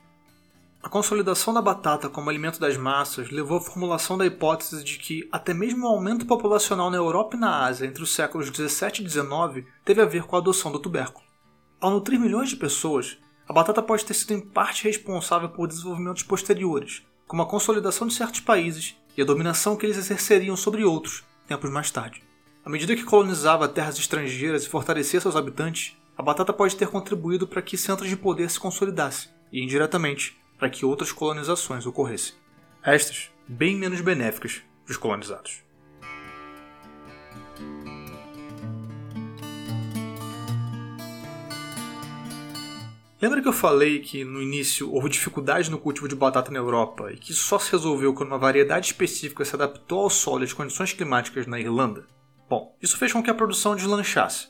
A 0.85 0.89
consolidação 0.91 1.55
da 1.55 1.63
batata 1.63 2.11
como 2.11 2.29
alimento 2.29 2.61
das 2.61 2.77
massas 2.77 3.31
levou 3.31 3.57
à 3.57 3.61
formulação 3.61 4.19
da 4.19 4.27
hipótese 4.27 4.85
de 4.85 4.99
que 4.99 5.27
até 5.33 5.55
mesmo 5.55 5.87
o 5.87 5.89
aumento 5.89 6.27
populacional 6.27 6.91
na 6.91 6.99
Europa 6.99 7.37
e 7.37 7.41
na 7.41 7.65
Ásia 7.65 7.87
entre 7.87 8.03
os 8.03 8.13
séculos 8.13 8.51
17 8.51 9.01
e 9.01 9.05
19 9.05 9.67
teve 9.83 10.03
a 10.03 10.05
ver 10.05 10.25
com 10.25 10.37
a 10.37 10.41
adoção 10.41 10.71
do 10.71 10.79
tubérculo. 10.79 11.25
Ao 11.81 11.91
nutrir 11.91 12.21
milhões 12.21 12.51
de 12.51 12.57
pessoas, 12.57 13.17
a 13.49 13.53
batata 13.55 13.83
pode 13.83 14.05
ter 14.05 14.13
sido 14.13 14.35
em 14.35 14.41
parte 14.43 14.85
responsável 14.85 15.49
por 15.49 15.69
desenvolvimentos 15.69 16.23
posteriores, 16.23 17.03
como 17.27 17.41
a 17.41 17.49
consolidação 17.49 18.07
de 18.07 18.13
certos 18.13 18.41
países 18.41 18.95
e 19.17 19.23
a 19.23 19.25
dominação 19.25 19.77
que 19.77 19.87
eles 19.87 19.97
exerceriam 19.97 20.55
sobre 20.55 20.85
outros 20.85 21.25
tempos 21.49 21.71
mais 21.71 21.91
tarde. 21.91 22.23
À 22.63 22.69
medida 22.69 22.95
que 22.95 23.05
colonizava 23.05 23.67
terras 23.69 23.99
estrangeiras 23.99 24.65
e 24.65 24.69
fortalecia 24.69 25.19
seus 25.19 25.35
habitantes, 25.35 25.97
a 26.15 26.23
batata 26.23 26.53
pode 26.53 26.77
ter 26.77 26.89
contribuído 26.89 27.47
para 27.47 27.63
que 27.63 27.79
centros 27.79 28.11
de 28.11 28.19
poder 28.19 28.51
se 28.51 28.61
consolidassem 28.61 29.31
e, 29.51 29.65
indiretamente, 29.65 30.44
para 30.59 30.71
que 30.71 30.85
outras 30.85 31.13
colonizações 31.13 31.87
ocorressem. 31.87 32.35
Estas 32.83 33.31
bem 33.47 33.77
menos 33.77 34.01
benéficas 34.01 34.63
dos 34.87 34.97
colonizados. 34.97 35.63
Lembra 43.25 43.41
que 43.41 43.49
eu 43.49 43.55
falei 43.55 44.01
que 44.01 44.23
no 44.23 44.43
início 44.43 44.93
houve 44.93 45.09
dificuldade 45.09 45.71
no 45.71 45.79
cultivo 45.79 46.07
de 46.07 46.15
batata 46.15 46.51
na 46.51 46.59
Europa 46.59 47.11
e 47.11 47.17
que 47.17 47.33
só 47.33 47.59
se 47.59 47.73
resolveu 47.73 48.13
quando 48.13 48.29
uma 48.29 48.39
variedade 48.39 48.89
específica 48.89 49.45
se 49.47 49.55
adaptou 49.55 50.01
ao 50.01 50.11
solo 50.11 50.43
e 50.43 50.45
às 50.45 50.53
condições 50.53 50.93
climáticas 50.93 51.47
na 51.47 51.59
Irlanda? 51.59 52.07
Bom, 52.51 52.77
isso 52.83 52.99
fez 52.99 53.15
com 53.15 53.23
que 53.23 53.31
a 53.31 53.35
produção 53.35 53.75
deslanchasse. 53.75 54.49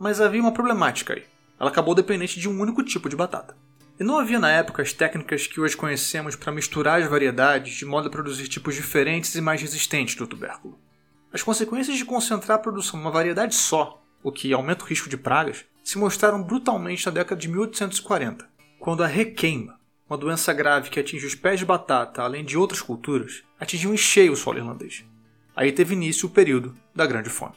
Mas 0.00 0.22
havia 0.22 0.40
uma 0.40 0.52
problemática 0.52 1.12
aí. 1.12 1.24
Ela 1.60 1.68
acabou 1.68 1.94
dependente 1.94 2.40
de 2.40 2.48
um 2.48 2.58
único 2.58 2.82
tipo 2.82 3.10
de 3.10 3.16
batata. 3.16 3.54
E 3.98 4.02
não 4.02 4.18
havia 4.18 4.40
na 4.40 4.50
época 4.50 4.82
as 4.82 4.92
técnicas 4.92 5.46
que 5.46 5.60
hoje 5.60 5.76
conhecemos 5.76 6.34
para 6.34 6.52
misturar 6.52 7.00
as 7.00 7.08
variedades 7.08 7.74
de 7.74 7.84
modo 7.84 8.08
a 8.08 8.10
produzir 8.10 8.48
tipos 8.48 8.74
diferentes 8.74 9.34
e 9.36 9.40
mais 9.40 9.60
resistentes 9.60 10.16
do 10.16 10.26
tubérculo. 10.26 10.76
As 11.32 11.42
consequências 11.42 11.96
de 11.96 12.04
concentrar 12.04 12.58
a 12.58 12.60
produção 12.60 12.98
numa 12.98 13.10
variedade 13.10 13.54
só, 13.54 14.02
o 14.22 14.32
que 14.32 14.52
aumenta 14.52 14.84
o 14.84 14.86
risco 14.86 15.08
de 15.08 15.16
pragas, 15.16 15.64
se 15.84 15.96
mostraram 15.96 16.42
brutalmente 16.42 17.06
na 17.06 17.12
década 17.12 17.40
de 17.40 17.46
1840, 17.46 18.48
quando 18.80 19.04
a 19.04 19.06
requeima, 19.06 19.78
uma 20.08 20.18
doença 20.18 20.52
grave 20.52 20.90
que 20.90 20.98
atinge 20.98 21.26
os 21.26 21.34
pés 21.34 21.60
de 21.60 21.66
batata, 21.66 22.22
além 22.22 22.44
de 22.44 22.58
outras 22.58 22.82
culturas, 22.82 23.44
atingiu 23.60 23.94
em 23.94 23.96
cheio 23.96 24.32
o 24.32 24.36
solo 24.36 24.58
irlandês. 24.58 25.04
Aí 25.54 25.70
teve 25.70 25.94
início 25.94 26.28
o 26.28 26.32
período 26.32 26.76
da 26.94 27.06
Grande 27.06 27.30
Fome. 27.30 27.54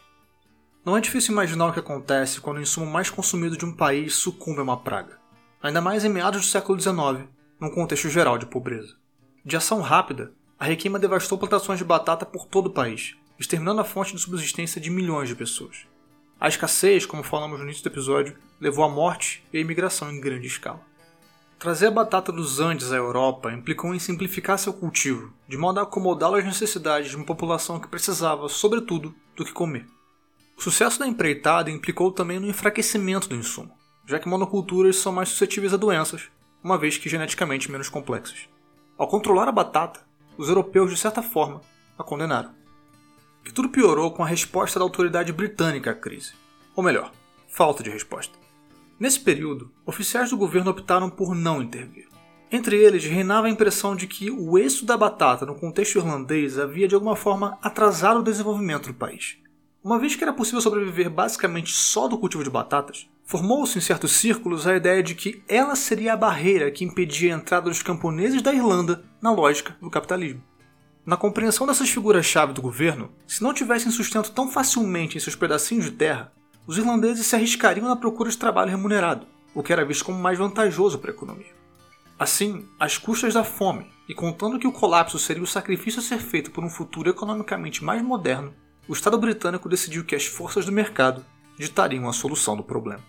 Não 0.86 0.96
é 0.96 1.02
difícil 1.02 1.32
imaginar 1.32 1.68
o 1.68 1.74
que 1.74 1.80
acontece 1.80 2.40
quando 2.40 2.58
o 2.58 2.62
insumo 2.62 2.86
mais 2.86 3.10
consumido 3.10 3.58
de 3.58 3.66
um 3.66 3.74
país 3.74 4.16
sucumbe 4.16 4.60
a 4.60 4.64
uma 4.64 4.78
praga, 4.78 5.20
ainda 5.62 5.82
mais 5.82 6.06
em 6.06 6.10
meados 6.10 6.42
do 6.42 6.48
século 6.48 6.80
XIX, 6.80 7.28
num 7.60 7.70
contexto 7.70 8.10
geral 8.10 8.38
de 8.38 8.46
pobreza. 8.46 8.96
De 9.44 9.56
ação 9.56 9.82
rápida, 9.82 10.32
a 10.60 10.66
requeima 10.66 11.00
devastou 11.00 11.38
plantações 11.38 11.80
de 11.80 11.86
batata 11.86 12.26
por 12.26 12.46
todo 12.46 12.68
o 12.68 12.74
país, 12.74 13.16
exterminando 13.40 13.82
a 13.82 13.86
fonte 13.86 14.14
de 14.14 14.22
subsistência 14.22 14.82
de 14.82 14.90
milhões 14.90 15.30
de 15.30 15.36
pessoas. 15.36 15.86
A 16.40 16.48
escassez, 16.48 17.06
como 17.06 17.24
falamos 17.24 17.58
no 17.58 17.66
início 17.66 17.84
do 17.84 17.90
episódio, 17.90 18.38
levou 18.60 18.86
à 18.86 18.90
morte 18.90 19.44
e 19.52 19.58
à 19.58 19.62
imigração 19.62 20.12
em 20.12 20.20
grande 20.20 20.48
escala. 20.48 20.82
Trazer 21.60 21.88
a 21.88 21.92
batata 21.92 22.32
dos 22.32 22.60
Andes 22.60 22.92
à 22.92 22.96
Europa 22.96 23.52
implicou 23.52 23.94
em 23.94 24.00
simplificar 24.00 24.60
seu 24.60 24.72
cultivo, 24.72 25.34
de 25.48 25.58
modo 25.58 25.80
a 25.80 25.84
acomodá-lo 25.84 26.36
às 26.36 26.46
necessidades 26.46 27.10
de 27.10 27.16
uma 27.16 27.26
população 27.26 27.80
que 27.80 27.88
precisava, 27.88 28.48
sobretudo, 28.48 29.16
do 29.36 29.44
que 29.44 29.52
comer. 29.52 29.88
O 30.56 30.62
sucesso 30.62 31.00
da 31.00 31.08
empreitada 31.08 31.72
implicou 31.72 32.12
também 32.12 32.40
no 32.40 32.48
enfraquecimento 32.48 33.28
do 33.28 33.36
insumo, 33.36 33.72
já 34.08 34.18
que 34.18 34.28
monoculturas 34.28 34.96
são 34.96 35.12
mais 35.12 35.30
suscetíveis 35.30 35.74
a 35.74 35.78
doenças, 35.78 36.24
uma 36.64 36.78
vez 36.78 36.98
que 36.98 37.10
geneticamente 37.10 37.70
menos 37.70 37.90
complexas. 37.90 38.50
Ao 38.98 39.08
controlar 39.08 39.48
a 39.48 39.52
batata, 39.52 40.00
os 40.38 40.50
europeus, 40.50 40.90
de 40.90 40.98
certa 40.98 41.22
forma, 41.22 41.62
a 42.00 42.04
condenaram 42.04 42.58
que 43.48 43.54
tudo 43.54 43.70
piorou 43.70 44.12
com 44.12 44.22
a 44.22 44.28
resposta 44.28 44.78
da 44.78 44.84
autoridade 44.84 45.32
britânica 45.32 45.92
à 45.92 45.94
crise. 45.94 46.34
Ou 46.76 46.84
melhor, 46.84 47.14
falta 47.48 47.82
de 47.82 47.90
resposta. 47.90 48.38
Nesse 49.00 49.22
período, 49.22 49.72
oficiais 49.86 50.30
do 50.30 50.38
governo 50.38 50.72
optaram 50.72 51.10
por 51.10 51.34
não 51.34 51.62
intervir. 51.62 52.10
Entre 52.52 52.76
eles, 52.76 53.06
reinava 53.06 53.48
a 53.48 53.50
impressão 53.50 53.96
de 53.96 54.06
que 54.06 54.30
o 54.30 54.58
êxito 54.58 54.86
da 54.86 54.98
batata 54.98 55.46
no 55.46 55.56
contexto 55.56 55.98
irlandês 55.98 56.60
havia 56.60 56.90
de 56.90 56.96
alguma 56.96 57.16
forma 57.16 57.58
atrasado 57.62 58.20
o 58.20 58.24
desenvolvimento 58.24 58.88
do 58.88 58.94
país. 58.94 59.38
Uma 59.82 59.98
vez 59.98 60.14
que 60.14 60.24
era 60.26 60.34
possível 60.34 60.60
sobreviver 60.60 61.10
basicamente 61.10 61.72
só 61.72 62.10
do 62.10 62.18
cultivo 62.18 62.44
de 62.44 62.50
batatas, 62.50 63.08
formou-se 63.28 63.78
em 63.78 63.82
certos 63.82 64.14
círculos 64.14 64.66
a 64.66 64.78
ideia 64.78 65.04
de 65.04 65.14
que 65.14 65.44
ela 65.50 65.76
seria 65.76 66.14
a 66.14 66.18
barreira 66.18 66.72
que 66.72 66.86
impedia 66.86 67.36
a 67.36 67.38
entrada 67.38 67.70
dos 67.70 67.84
camponeses 67.84 68.42
da 68.42 68.54
Irlanda 68.54 69.04
na 69.22 69.30
lógica 69.30 69.76
do 69.82 69.90
capitalismo. 69.90 70.42
Na 71.06 71.18
compreensão 71.18 71.68
dessas 71.68 71.90
figuras-chave 71.90 72.54
do 72.54 72.62
governo, 72.62 73.12
se 73.28 73.44
não 73.44 73.54
tivessem 73.54 73.92
sustento 73.92 74.32
tão 74.32 74.50
facilmente 74.50 75.18
em 75.18 75.20
seus 75.20 75.36
pedacinhos 75.36 75.86
de 75.86 75.92
terra, 75.92 76.32
os 76.66 76.78
irlandeses 76.78 77.26
se 77.26 77.36
arriscariam 77.36 77.90
na 77.90 77.98
procura 77.98 78.30
de 78.30 78.38
trabalho 78.38 78.72
remunerado, 78.72 79.28
o 79.54 79.62
que 79.62 79.74
era 79.74 79.86
visto 79.86 80.06
como 80.06 80.18
mais 80.18 80.38
vantajoso 80.38 80.98
para 80.98 81.12
a 81.12 81.14
economia. 81.14 81.54
Assim, 82.18 82.66
às 82.80 82.98
custas 82.98 83.34
da 83.34 83.44
fome, 83.44 83.92
e 84.08 84.14
contando 84.14 84.58
que 84.58 84.68
o 84.68 84.72
colapso 84.72 85.20
seria 85.20 85.44
o 85.44 85.48
sacrifício 85.48 86.00
a 86.00 86.04
ser 86.04 86.20
feito 86.20 86.50
por 86.50 86.64
um 86.64 86.70
futuro 86.70 87.10
economicamente 87.10 87.84
mais 87.84 88.02
moderno, 88.02 88.54
o 88.88 88.94
Estado 88.94 89.18
britânico 89.18 89.68
decidiu 89.68 90.06
que 90.06 90.16
as 90.16 90.26
forças 90.26 90.66
do 90.66 90.72
mercado 90.72 91.26
ditariam 91.58 92.08
a 92.08 92.14
solução 92.14 92.56
do 92.56 92.64
problema. 92.64 93.04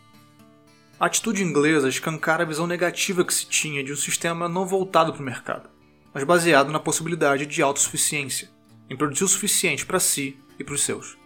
A 1.00 1.06
atitude 1.06 1.44
inglesa 1.44 1.88
escancara 1.88 2.42
a 2.42 2.46
visão 2.46 2.66
negativa 2.66 3.24
que 3.24 3.32
se 3.32 3.46
tinha 3.46 3.84
de 3.84 3.92
um 3.92 3.96
sistema 3.96 4.48
não 4.48 4.66
voltado 4.66 5.12
para 5.12 5.22
o 5.22 5.24
mercado, 5.24 5.70
mas 6.12 6.24
baseado 6.24 6.72
na 6.72 6.80
possibilidade 6.80 7.46
de 7.46 7.62
autossuficiência, 7.62 8.50
em 8.90 8.96
produzir 8.96 9.22
o 9.22 9.28
suficiente 9.28 9.86
para 9.86 10.00
si 10.00 10.36
e 10.58 10.64
para 10.64 10.74
os 10.74 10.82
seus. 10.82 11.16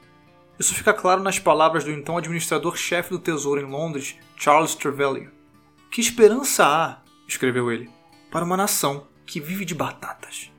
Isso 0.59 0.75
fica 0.75 0.93
claro 0.93 1.23
nas 1.23 1.38
palavras 1.38 1.85
do 1.85 1.91
então 1.91 2.19
administrador-chefe 2.19 3.09
do 3.09 3.19
Tesouro 3.19 3.62
em 3.62 3.64
Londres, 3.64 4.14
Charles 4.37 4.75
Trevelyan. 4.75 5.31
Que 5.91 6.02
esperança 6.02 6.67
há, 6.67 7.02
escreveu 7.26 7.73
ele, 7.73 7.88
para 8.31 8.45
uma 8.45 8.59
nação 8.59 9.07
que 9.25 9.41
vive 9.41 9.64
de 9.64 9.75
batatas. 9.75 10.51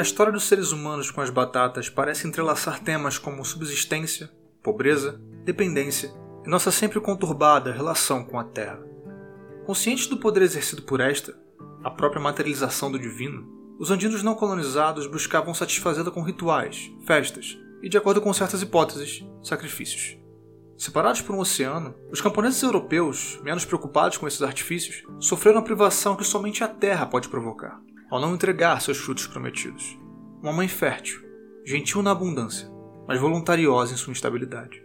A 0.00 0.02
história 0.02 0.32
dos 0.32 0.44
seres 0.44 0.72
humanos 0.72 1.10
com 1.10 1.20
as 1.20 1.28
batatas 1.28 1.90
parece 1.90 2.26
entrelaçar 2.26 2.80
temas 2.80 3.18
como 3.18 3.44
subsistência, 3.44 4.30
pobreza, 4.62 5.20
dependência 5.44 6.10
e 6.42 6.48
nossa 6.48 6.70
sempre 6.70 6.98
conturbada 7.02 7.70
relação 7.70 8.24
com 8.24 8.38
a 8.38 8.44
Terra. 8.44 8.82
Conscientes 9.66 10.06
do 10.06 10.16
poder 10.16 10.40
exercido 10.40 10.80
por 10.84 11.02
esta, 11.02 11.38
a 11.84 11.90
própria 11.90 12.18
materialização 12.18 12.90
do 12.90 12.98
divino, 12.98 13.46
os 13.78 13.90
andinos 13.90 14.22
não 14.22 14.34
colonizados 14.34 15.06
buscavam 15.06 15.52
satisfazê-la 15.52 16.10
com 16.10 16.22
rituais, 16.22 16.90
festas 17.06 17.58
e, 17.82 17.88
de 17.90 17.98
acordo 17.98 18.22
com 18.22 18.32
certas 18.32 18.62
hipóteses, 18.62 19.22
sacrifícios. 19.42 20.16
Separados 20.78 21.20
por 21.20 21.36
um 21.36 21.40
oceano, 21.40 21.94
os 22.10 22.22
camponeses 22.22 22.62
europeus, 22.62 23.38
menos 23.42 23.66
preocupados 23.66 24.16
com 24.16 24.26
esses 24.26 24.40
artifícios, 24.40 25.02
sofreram 25.18 25.58
a 25.58 25.62
privação 25.62 26.16
que 26.16 26.24
somente 26.24 26.64
a 26.64 26.68
terra 26.68 27.04
pode 27.04 27.28
provocar 27.28 27.82
ao 28.10 28.20
não 28.20 28.34
entregar 28.34 28.80
seus 28.80 28.98
frutos 28.98 29.26
prometidos. 29.26 29.96
Uma 30.42 30.52
mãe 30.52 30.68
fértil, 30.68 31.20
gentil 31.64 32.02
na 32.02 32.10
abundância, 32.10 32.68
mas 33.06 33.20
voluntariosa 33.20 33.94
em 33.94 33.96
sua 33.96 34.12
instabilidade. 34.12 34.82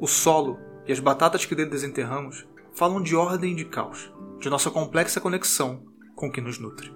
O 0.00 0.06
solo 0.06 0.58
e 0.86 0.92
as 0.92 0.98
batatas 0.98 1.44
que 1.44 1.54
dele 1.54 1.70
desenterramos 1.70 2.46
falam 2.72 3.02
de 3.02 3.14
ordem 3.14 3.52
e 3.52 3.56
de 3.56 3.64
caos, 3.64 4.12
de 4.40 4.48
nossa 4.48 4.70
complexa 4.70 5.20
conexão 5.20 5.84
com 6.16 6.28
o 6.28 6.32
que 6.32 6.40
nos 6.40 6.58
nutre. 6.58 6.92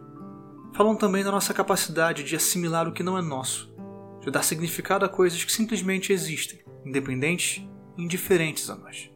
Falam 0.73 0.97
também 0.97 1.25
da 1.25 1.31
nossa 1.31 1.55
capacidade 1.55 2.23
de 2.23 2.37
assimilar 2.37 2.89
o 2.89 2.93
que 2.93 3.03
não 3.03 3.17
é 3.17 3.23
nosso, 3.23 3.75
de 4.21 4.31
dar 4.31 4.43
significado 4.43 5.05
a 5.05 5.09
coisas 5.09 5.43
que 5.45 5.53
simplesmente 5.53 6.13
existem, 6.13 6.61
independentes 6.85 7.67
e 7.97 8.03
indiferentes 8.03 8.69
a 8.69 8.77
nós. 8.77 9.11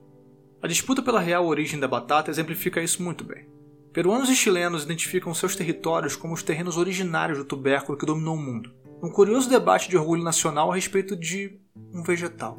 A 0.63 0.67
disputa 0.67 1.03
pela 1.03 1.21
real 1.21 1.47
origem 1.47 1.81
da 1.81 1.89
batata 1.89 2.31
exemplifica 2.31 2.83
isso 2.83 3.03
muito 3.03 3.25
bem. 3.25 3.49
Peruanos 3.93 4.31
e 4.31 4.37
chilenos 4.37 4.85
identificam 4.85 5.35
seus 5.35 5.57
territórios 5.57 6.15
como 6.15 6.33
os 6.33 6.45
terrenos 6.45 6.77
originários 6.77 7.39
do 7.39 7.45
tubérculo 7.45 7.99
que 7.99 8.07
dominou 8.07 8.37
o 8.37 8.41
mundo. 8.41 8.73
Um 9.03 9.11
curioso 9.11 9.51
debate 9.51 9.89
de 9.89 9.97
orgulho 9.97 10.23
nacional 10.23 10.71
a 10.71 10.77
respeito 10.77 11.17
de 11.17 11.59
um 11.93 12.01
vegetal. 12.01 12.57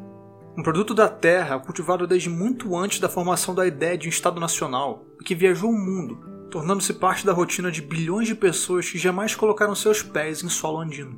Um 0.58 0.62
produto 0.62 0.94
da 0.94 1.08
terra 1.08 1.58
cultivado 1.58 2.06
desde 2.06 2.30
muito 2.30 2.76
antes 2.76 3.00
da 3.00 3.08
formação 3.08 3.56
da 3.56 3.66
ideia 3.66 3.98
de 3.98 4.08
um 4.08 4.10
Estado 4.10 4.42
nacional 4.42 5.06
e 5.22 5.24
que 5.24 5.34
viajou 5.34 5.70
o 5.70 5.78
mundo, 5.78 6.50
tornando-se 6.52 6.96
parte 6.96 7.26
da 7.26 7.32
rotina 7.32 7.72
de 7.72 7.82
bilhões 7.82 8.28
de 8.28 8.36
pessoas 8.36 8.90
que 8.90 8.98
jamais 8.98 9.34
colocaram 9.34 9.74
seus 9.74 10.04
pés 10.04 10.44
em 10.44 10.50
solo 10.50 10.82
andino. 10.82 11.18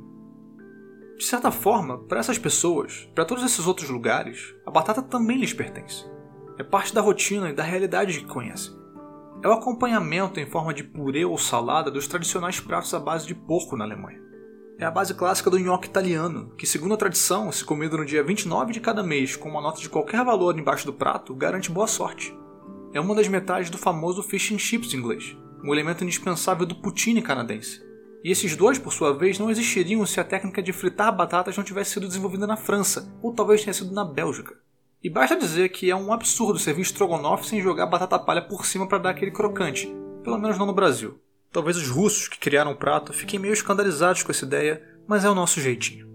De 1.18 1.24
certa 1.24 1.50
forma, 1.50 1.98
para 1.98 2.20
essas 2.20 2.38
pessoas, 2.38 3.10
para 3.16 3.24
todos 3.24 3.42
esses 3.42 3.66
outros 3.66 3.90
lugares, 3.90 4.54
a 4.64 4.70
batata 4.70 5.02
também 5.02 5.38
lhes 5.38 5.52
pertence. 5.52 6.04
É 6.56 6.62
parte 6.62 6.94
da 6.94 7.00
rotina 7.00 7.50
e 7.50 7.52
da 7.52 7.64
realidade 7.64 8.20
que 8.20 8.26
conhecem 8.26 8.83
é 9.44 9.48
o 9.48 9.52
acompanhamento 9.52 10.40
em 10.40 10.46
forma 10.46 10.72
de 10.72 10.82
purê 10.82 11.22
ou 11.22 11.36
salada 11.36 11.90
dos 11.90 12.08
tradicionais 12.08 12.60
pratos 12.60 12.94
à 12.94 12.98
base 12.98 13.26
de 13.26 13.34
porco 13.34 13.76
na 13.76 13.84
Alemanha. 13.84 14.18
É 14.78 14.86
a 14.86 14.90
base 14.90 15.12
clássica 15.12 15.50
do 15.50 15.58
nhoque 15.58 15.86
italiano, 15.86 16.54
que, 16.56 16.66
segundo 16.66 16.94
a 16.94 16.96
tradição, 16.96 17.52
se 17.52 17.62
comido 17.62 17.98
no 17.98 18.06
dia 18.06 18.24
29 18.24 18.72
de 18.72 18.80
cada 18.80 19.02
mês 19.02 19.36
com 19.36 19.50
uma 19.50 19.60
nota 19.60 19.82
de 19.82 19.90
qualquer 19.90 20.24
valor 20.24 20.58
embaixo 20.58 20.86
do 20.86 20.94
prato, 20.94 21.34
garante 21.34 21.70
boa 21.70 21.86
sorte. 21.86 22.34
É 22.94 22.98
uma 22.98 23.14
das 23.14 23.28
metades 23.28 23.68
do 23.68 23.76
famoso 23.76 24.22
fish 24.22 24.50
and 24.50 24.58
chips 24.58 24.94
inglês, 24.94 25.36
um 25.62 25.74
elemento 25.74 26.04
indispensável 26.04 26.64
do 26.64 26.76
poutine 26.76 27.20
canadense. 27.20 27.82
E 28.24 28.30
esses 28.30 28.56
dois, 28.56 28.78
por 28.78 28.94
sua 28.94 29.12
vez, 29.12 29.38
não 29.38 29.50
existiriam 29.50 30.06
se 30.06 30.18
a 30.18 30.24
técnica 30.24 30.62
de 30.62 30.72
fritar 30.72 31.14
batatas 31.14 31.54
não 31.54 31.64
tivesse 31.64 31.90
sido 31.90 32.08
desenvolvida 32.08 32.46
na 32.46 32.56
França, 32.56 33.14
ou 33.22 33.34
talvez 33.34 33.62
tenha 33.62 33.74
sido 33.74 33.92
na 33.92 34.06
Bélgica. 34.06 34.63
E 35.04 35.10
basta 35.10 35.36
dizer 35.36 35.68
que 35.68 35.90
é 35.90 35.94
um 35.94 36.14
absurdo 36.14 36.58
servir 36.58 36.80
estrogonofe 36.80 37.46
sem 37.46 37.60
jogar 37.60 37.84
batata 37.84 38.18
palha 38.18 38.40
por 38.40 38.64
cima 38.64 38.88
para 38.88 38.96
dar 38.96 39.10
aquele 39.10 39.30
crocante, 39.30 39.94
pelo 40.22 40.38
menos 40.38 40.56
não 40.56 40.64
no 40.64 40.72
Brasil. 40.72 41.20
Talvez 41.52 41.76
os 41.76 41.90
russos 41.90 42.26
que 42.26 42.38
criaram 42.38 42.72
o 42.72 42.76
prato 42.76 43.12
fiquem 43.12 43.38
meio 43.38 43.52
escandalizados 43.52 44.22
com 44.22 44.32
essa 44.32 44.46
ideia, 44.46 44.82
mas 45.06 45.22
é 45.22 45.28
o 45.28 45.34
nosso 45.34 45.60
jeitinho. 45.60 46.08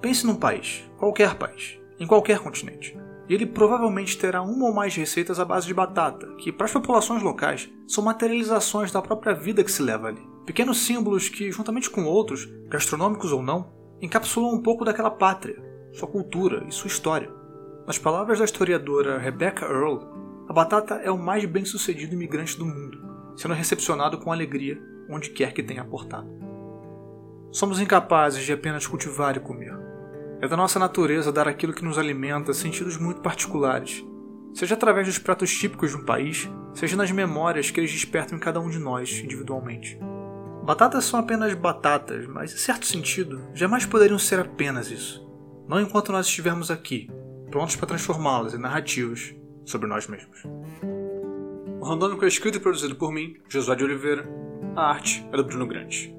Pense 0.00 0.26
num 0.26 0.36
país, 0.36 0.88
qualquer 0.96 1.34
país, 1.34 1.78
em 2.00 2.06
qualquer 2.06 2.38
continente, 2.38 2.98
e 3.28 3.34
ele 3.34 3.44
provavelmente 3.44 4.16
terá 4.16 4.40
uma 4.40 4.68
ou 4.68 4.72
mais 4.72 4.96
receitas 4.96 5.38
à 5.38 5.44
base 5.44 5.66
de 5.66 5.74
batata, 5.74 6.34
que 6.36 6.50
para 6.50 6.64
as 6.64 6.72
populações 6.72 7.22
locais 7.22 7.68
são 7.86 8.02
materializações 8.02 8.90
da 8.90 9.02
própria 9.02 9.34
vida 9.34 9.62
que 9.62 9.70
se 9.70 9.82
leva 9.82 10.08
ali. 10.08 10.26
Pequenos 10.46 10.78
símbolos 10.78 11.28
que, 11.28 11.52
juntamente 11.52 11.90
com 11.90 12.06
outros, 12.06 12.48
gastronômicos 12.68 13.32
ou 13.32 13.42
não, 13.42 13.70
encapsulam 14.00 14.54
um 14.54 14.62
pouco 14.62 14.82
daquela 14.82 15.10
pátria, 15.10 15.62
sua 15.92 16.08
cultura 16.08 16.64
e 16.66 16.72
sua 16.72 16.86
história. 16.86 17.36
Nas 17.88 17.96
palavras 17.96 18.38
da 18.38 18.44
historiadora 18.44 19.16
Rebecca 19.16 19.64
Earl, 19.64 20.00
a 20.46 20.52
batata 20.52 20.96
é 20.96 21.10
o 21.10 21.16
mais 21.16 21.46
bem-sucedido 21.46 22.12
imigrante 22.12 22.58
do 22.58 22.66
mundo, 22.66 23.00
sendo 23.34 23.54
recepcionado 23.54 24.18
com 24.18 24.30
alegria 24.30 24.78
onde 25.08 25.30
quer 25.30 25.54
que 25.54 25.62
tenha 25.62 25.80
aportado. 25.80 26.28
Somos 27.50 27.80
incapazes 27.80 28.44
de 28.44 28.52
apenas 28.52 28.86
cultivar 28.86 29.38
e 29.38 29.40
comer. 29.40 29.74
É 30.42 30.46
da 30.46 30.54
nossa 30.54 30.78
natureza 30.78 31.32
dar 31.32 31.48
aquilo 31.48 31.72
que 31.72 31.82
nos 31.82 31.96
alimenta 31.96 32.52
sentidos 32.52 32.98
muito 32.98 33.22
particulares, 33.22 34.04
seja 34.52 34.74
através 34.74 35.06
dos 35.06 35.18
pratos 35.18 35.50
típicos 35.50 35.92
de 35.92 35.96
um 35.96 36.04
país, 36.04 36.46
seja 36.74 36.94
nas 36.94 37.10
memórias 37.10 37.70
que 37.70 37.80
eles 37.80 37.90
despertam 37.90 38.36
em 38.36 38.40
cada 38.40 38.60
um 38.60 38.68
de 38.68 38.78
nós 38.78 39.18
individualmente. 39.24 39.98
Batatas 40.62 41.06
são 41.06 41.18
apenas 41.18 41.54
batatas, 41.54 42.26
mas, 42.26 42.52
em 42.52 42.58
certo 42.58 42.84
sentido, 42.84 43.40
jamais 43.54 43.86
poderiam 43.86 44.18
ser 44.18 44.40
apenas 44.40 44.90
isso. 44.90 45.26
Não 45.66 45.80
enquanto 45.80 46.12
nós 46.12 46.26
estivermos 46.26 46.70
aqui, 46.70 47.08
prontos 47.50 47.76
para 47.76 47.88
transformá-las 47.88 48.54
em 48.54 48.58
narrativas 48.58 49.34
sobre 49.64 49.88
nós 49.88 50.06
mesmos. 50.06 50.42
O 51.80 51.84
Randômico 51.84 52.24
é 52.24 52.28
escrito 52.28 52.56
e 52.56 52.60
produzido 52.60 52.96
por 52.96 53.12
mim, 53.12 53.36
Josué 53.48 53.76
de 53.76 53.84
Oliveira. 53.84 54.28
A 54.76 54.90
arte 54.90 55.26
é 55.32 55.36
do 55.36 55.44
Bruno 55.44 55.66
Grande. 55.66 56.14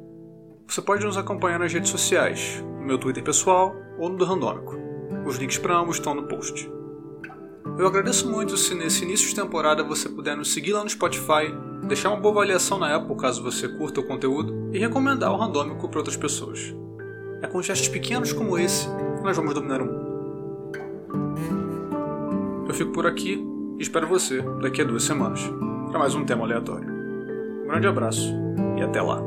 Você 0.67 0.81
pode 0.81 1.05
nos 1.05 1.17
acompanhar 1.17 1.59
nas 1.59 1.73
redes 1.73 1.89
sociais, 1.89 2.63
no 2.79 2.85
meu 2.85 2.97
Twitter 2.97 3.23
pessoal 3.23 3.75
ou 3.97 4.09
no 4.09 4.17
do 4.17 4.25
Randômico. 4.25 4.77
Os 5.25 5.37
links 5.37 5.57
para 5.57 5.77
ambos 5.77 5.97
estão 5.97 6.13
no 6.13 6.27
post. 6.27 6.71
Eu 7.77 7.87
agradeço 7.87 8.29
muito 8.29 8.57
se 8.57 8.75
nesse 8.75 9.03
início 9.03 9.27
de 9.27 9.35
temporada 9.35 9.83
você 9.83 10.09
puder 10.09 10.35
nos 10.35 10.53
seguir 10.53 10.73
lá 10.73 10.83
no 10.83 10.89
Spotify, 10.89 11.53
deixar 11.87 12.09
uma 12.09 12.19
boa 12.19 12.35
avaliação 12.35 12.77
na 12.77 12.95
Apple 12.95 13.15
caso 13.15 13.43
você 13.43 13.67
curta 13.67 13.99
o 13.99 14.07
conteúdo 14.07 14.69
e 14.73 14.79
recomendar 14.79 15.31
o 15.31 15.37
Randômico 15.37 15.87
para 15.87 15.99
outras 15.99 16.17
pessoas. 16.17 16.75
É 17.41 17.47
com 17.47 17.61
gestos 17.61 17.87
pequenos 17.87 18.33
como 18.33 18.57
esse 18.57 18.87
que 18.87 19.23
nós 19.23 19.35
vamos 19.35 19.53
dominar 19.53 19.81
o 19.81 19.85
mundo 19.85 20.08
fico 22.79 22.93
por 22.93 23.05
aqui 23.05 23.45
e 23.77 23.81
espero 23.81 24.07
você 24.07 24.41
daqui 24.61 24.81
a 24.81 24.85
duas 24.85 25.03
semanas 25.03 25.41
para 25.89 25.99
mais 25.99 26.15
um 26.15 26.23
tema 26.23 26.45
aleatório. 26.45 26.89
Um 27.65 27.67
grande 27.67 27.87
abraço 27.87 28.33
e 28.77 28.81
até 28.81 29.01
lá! 29.01 29.21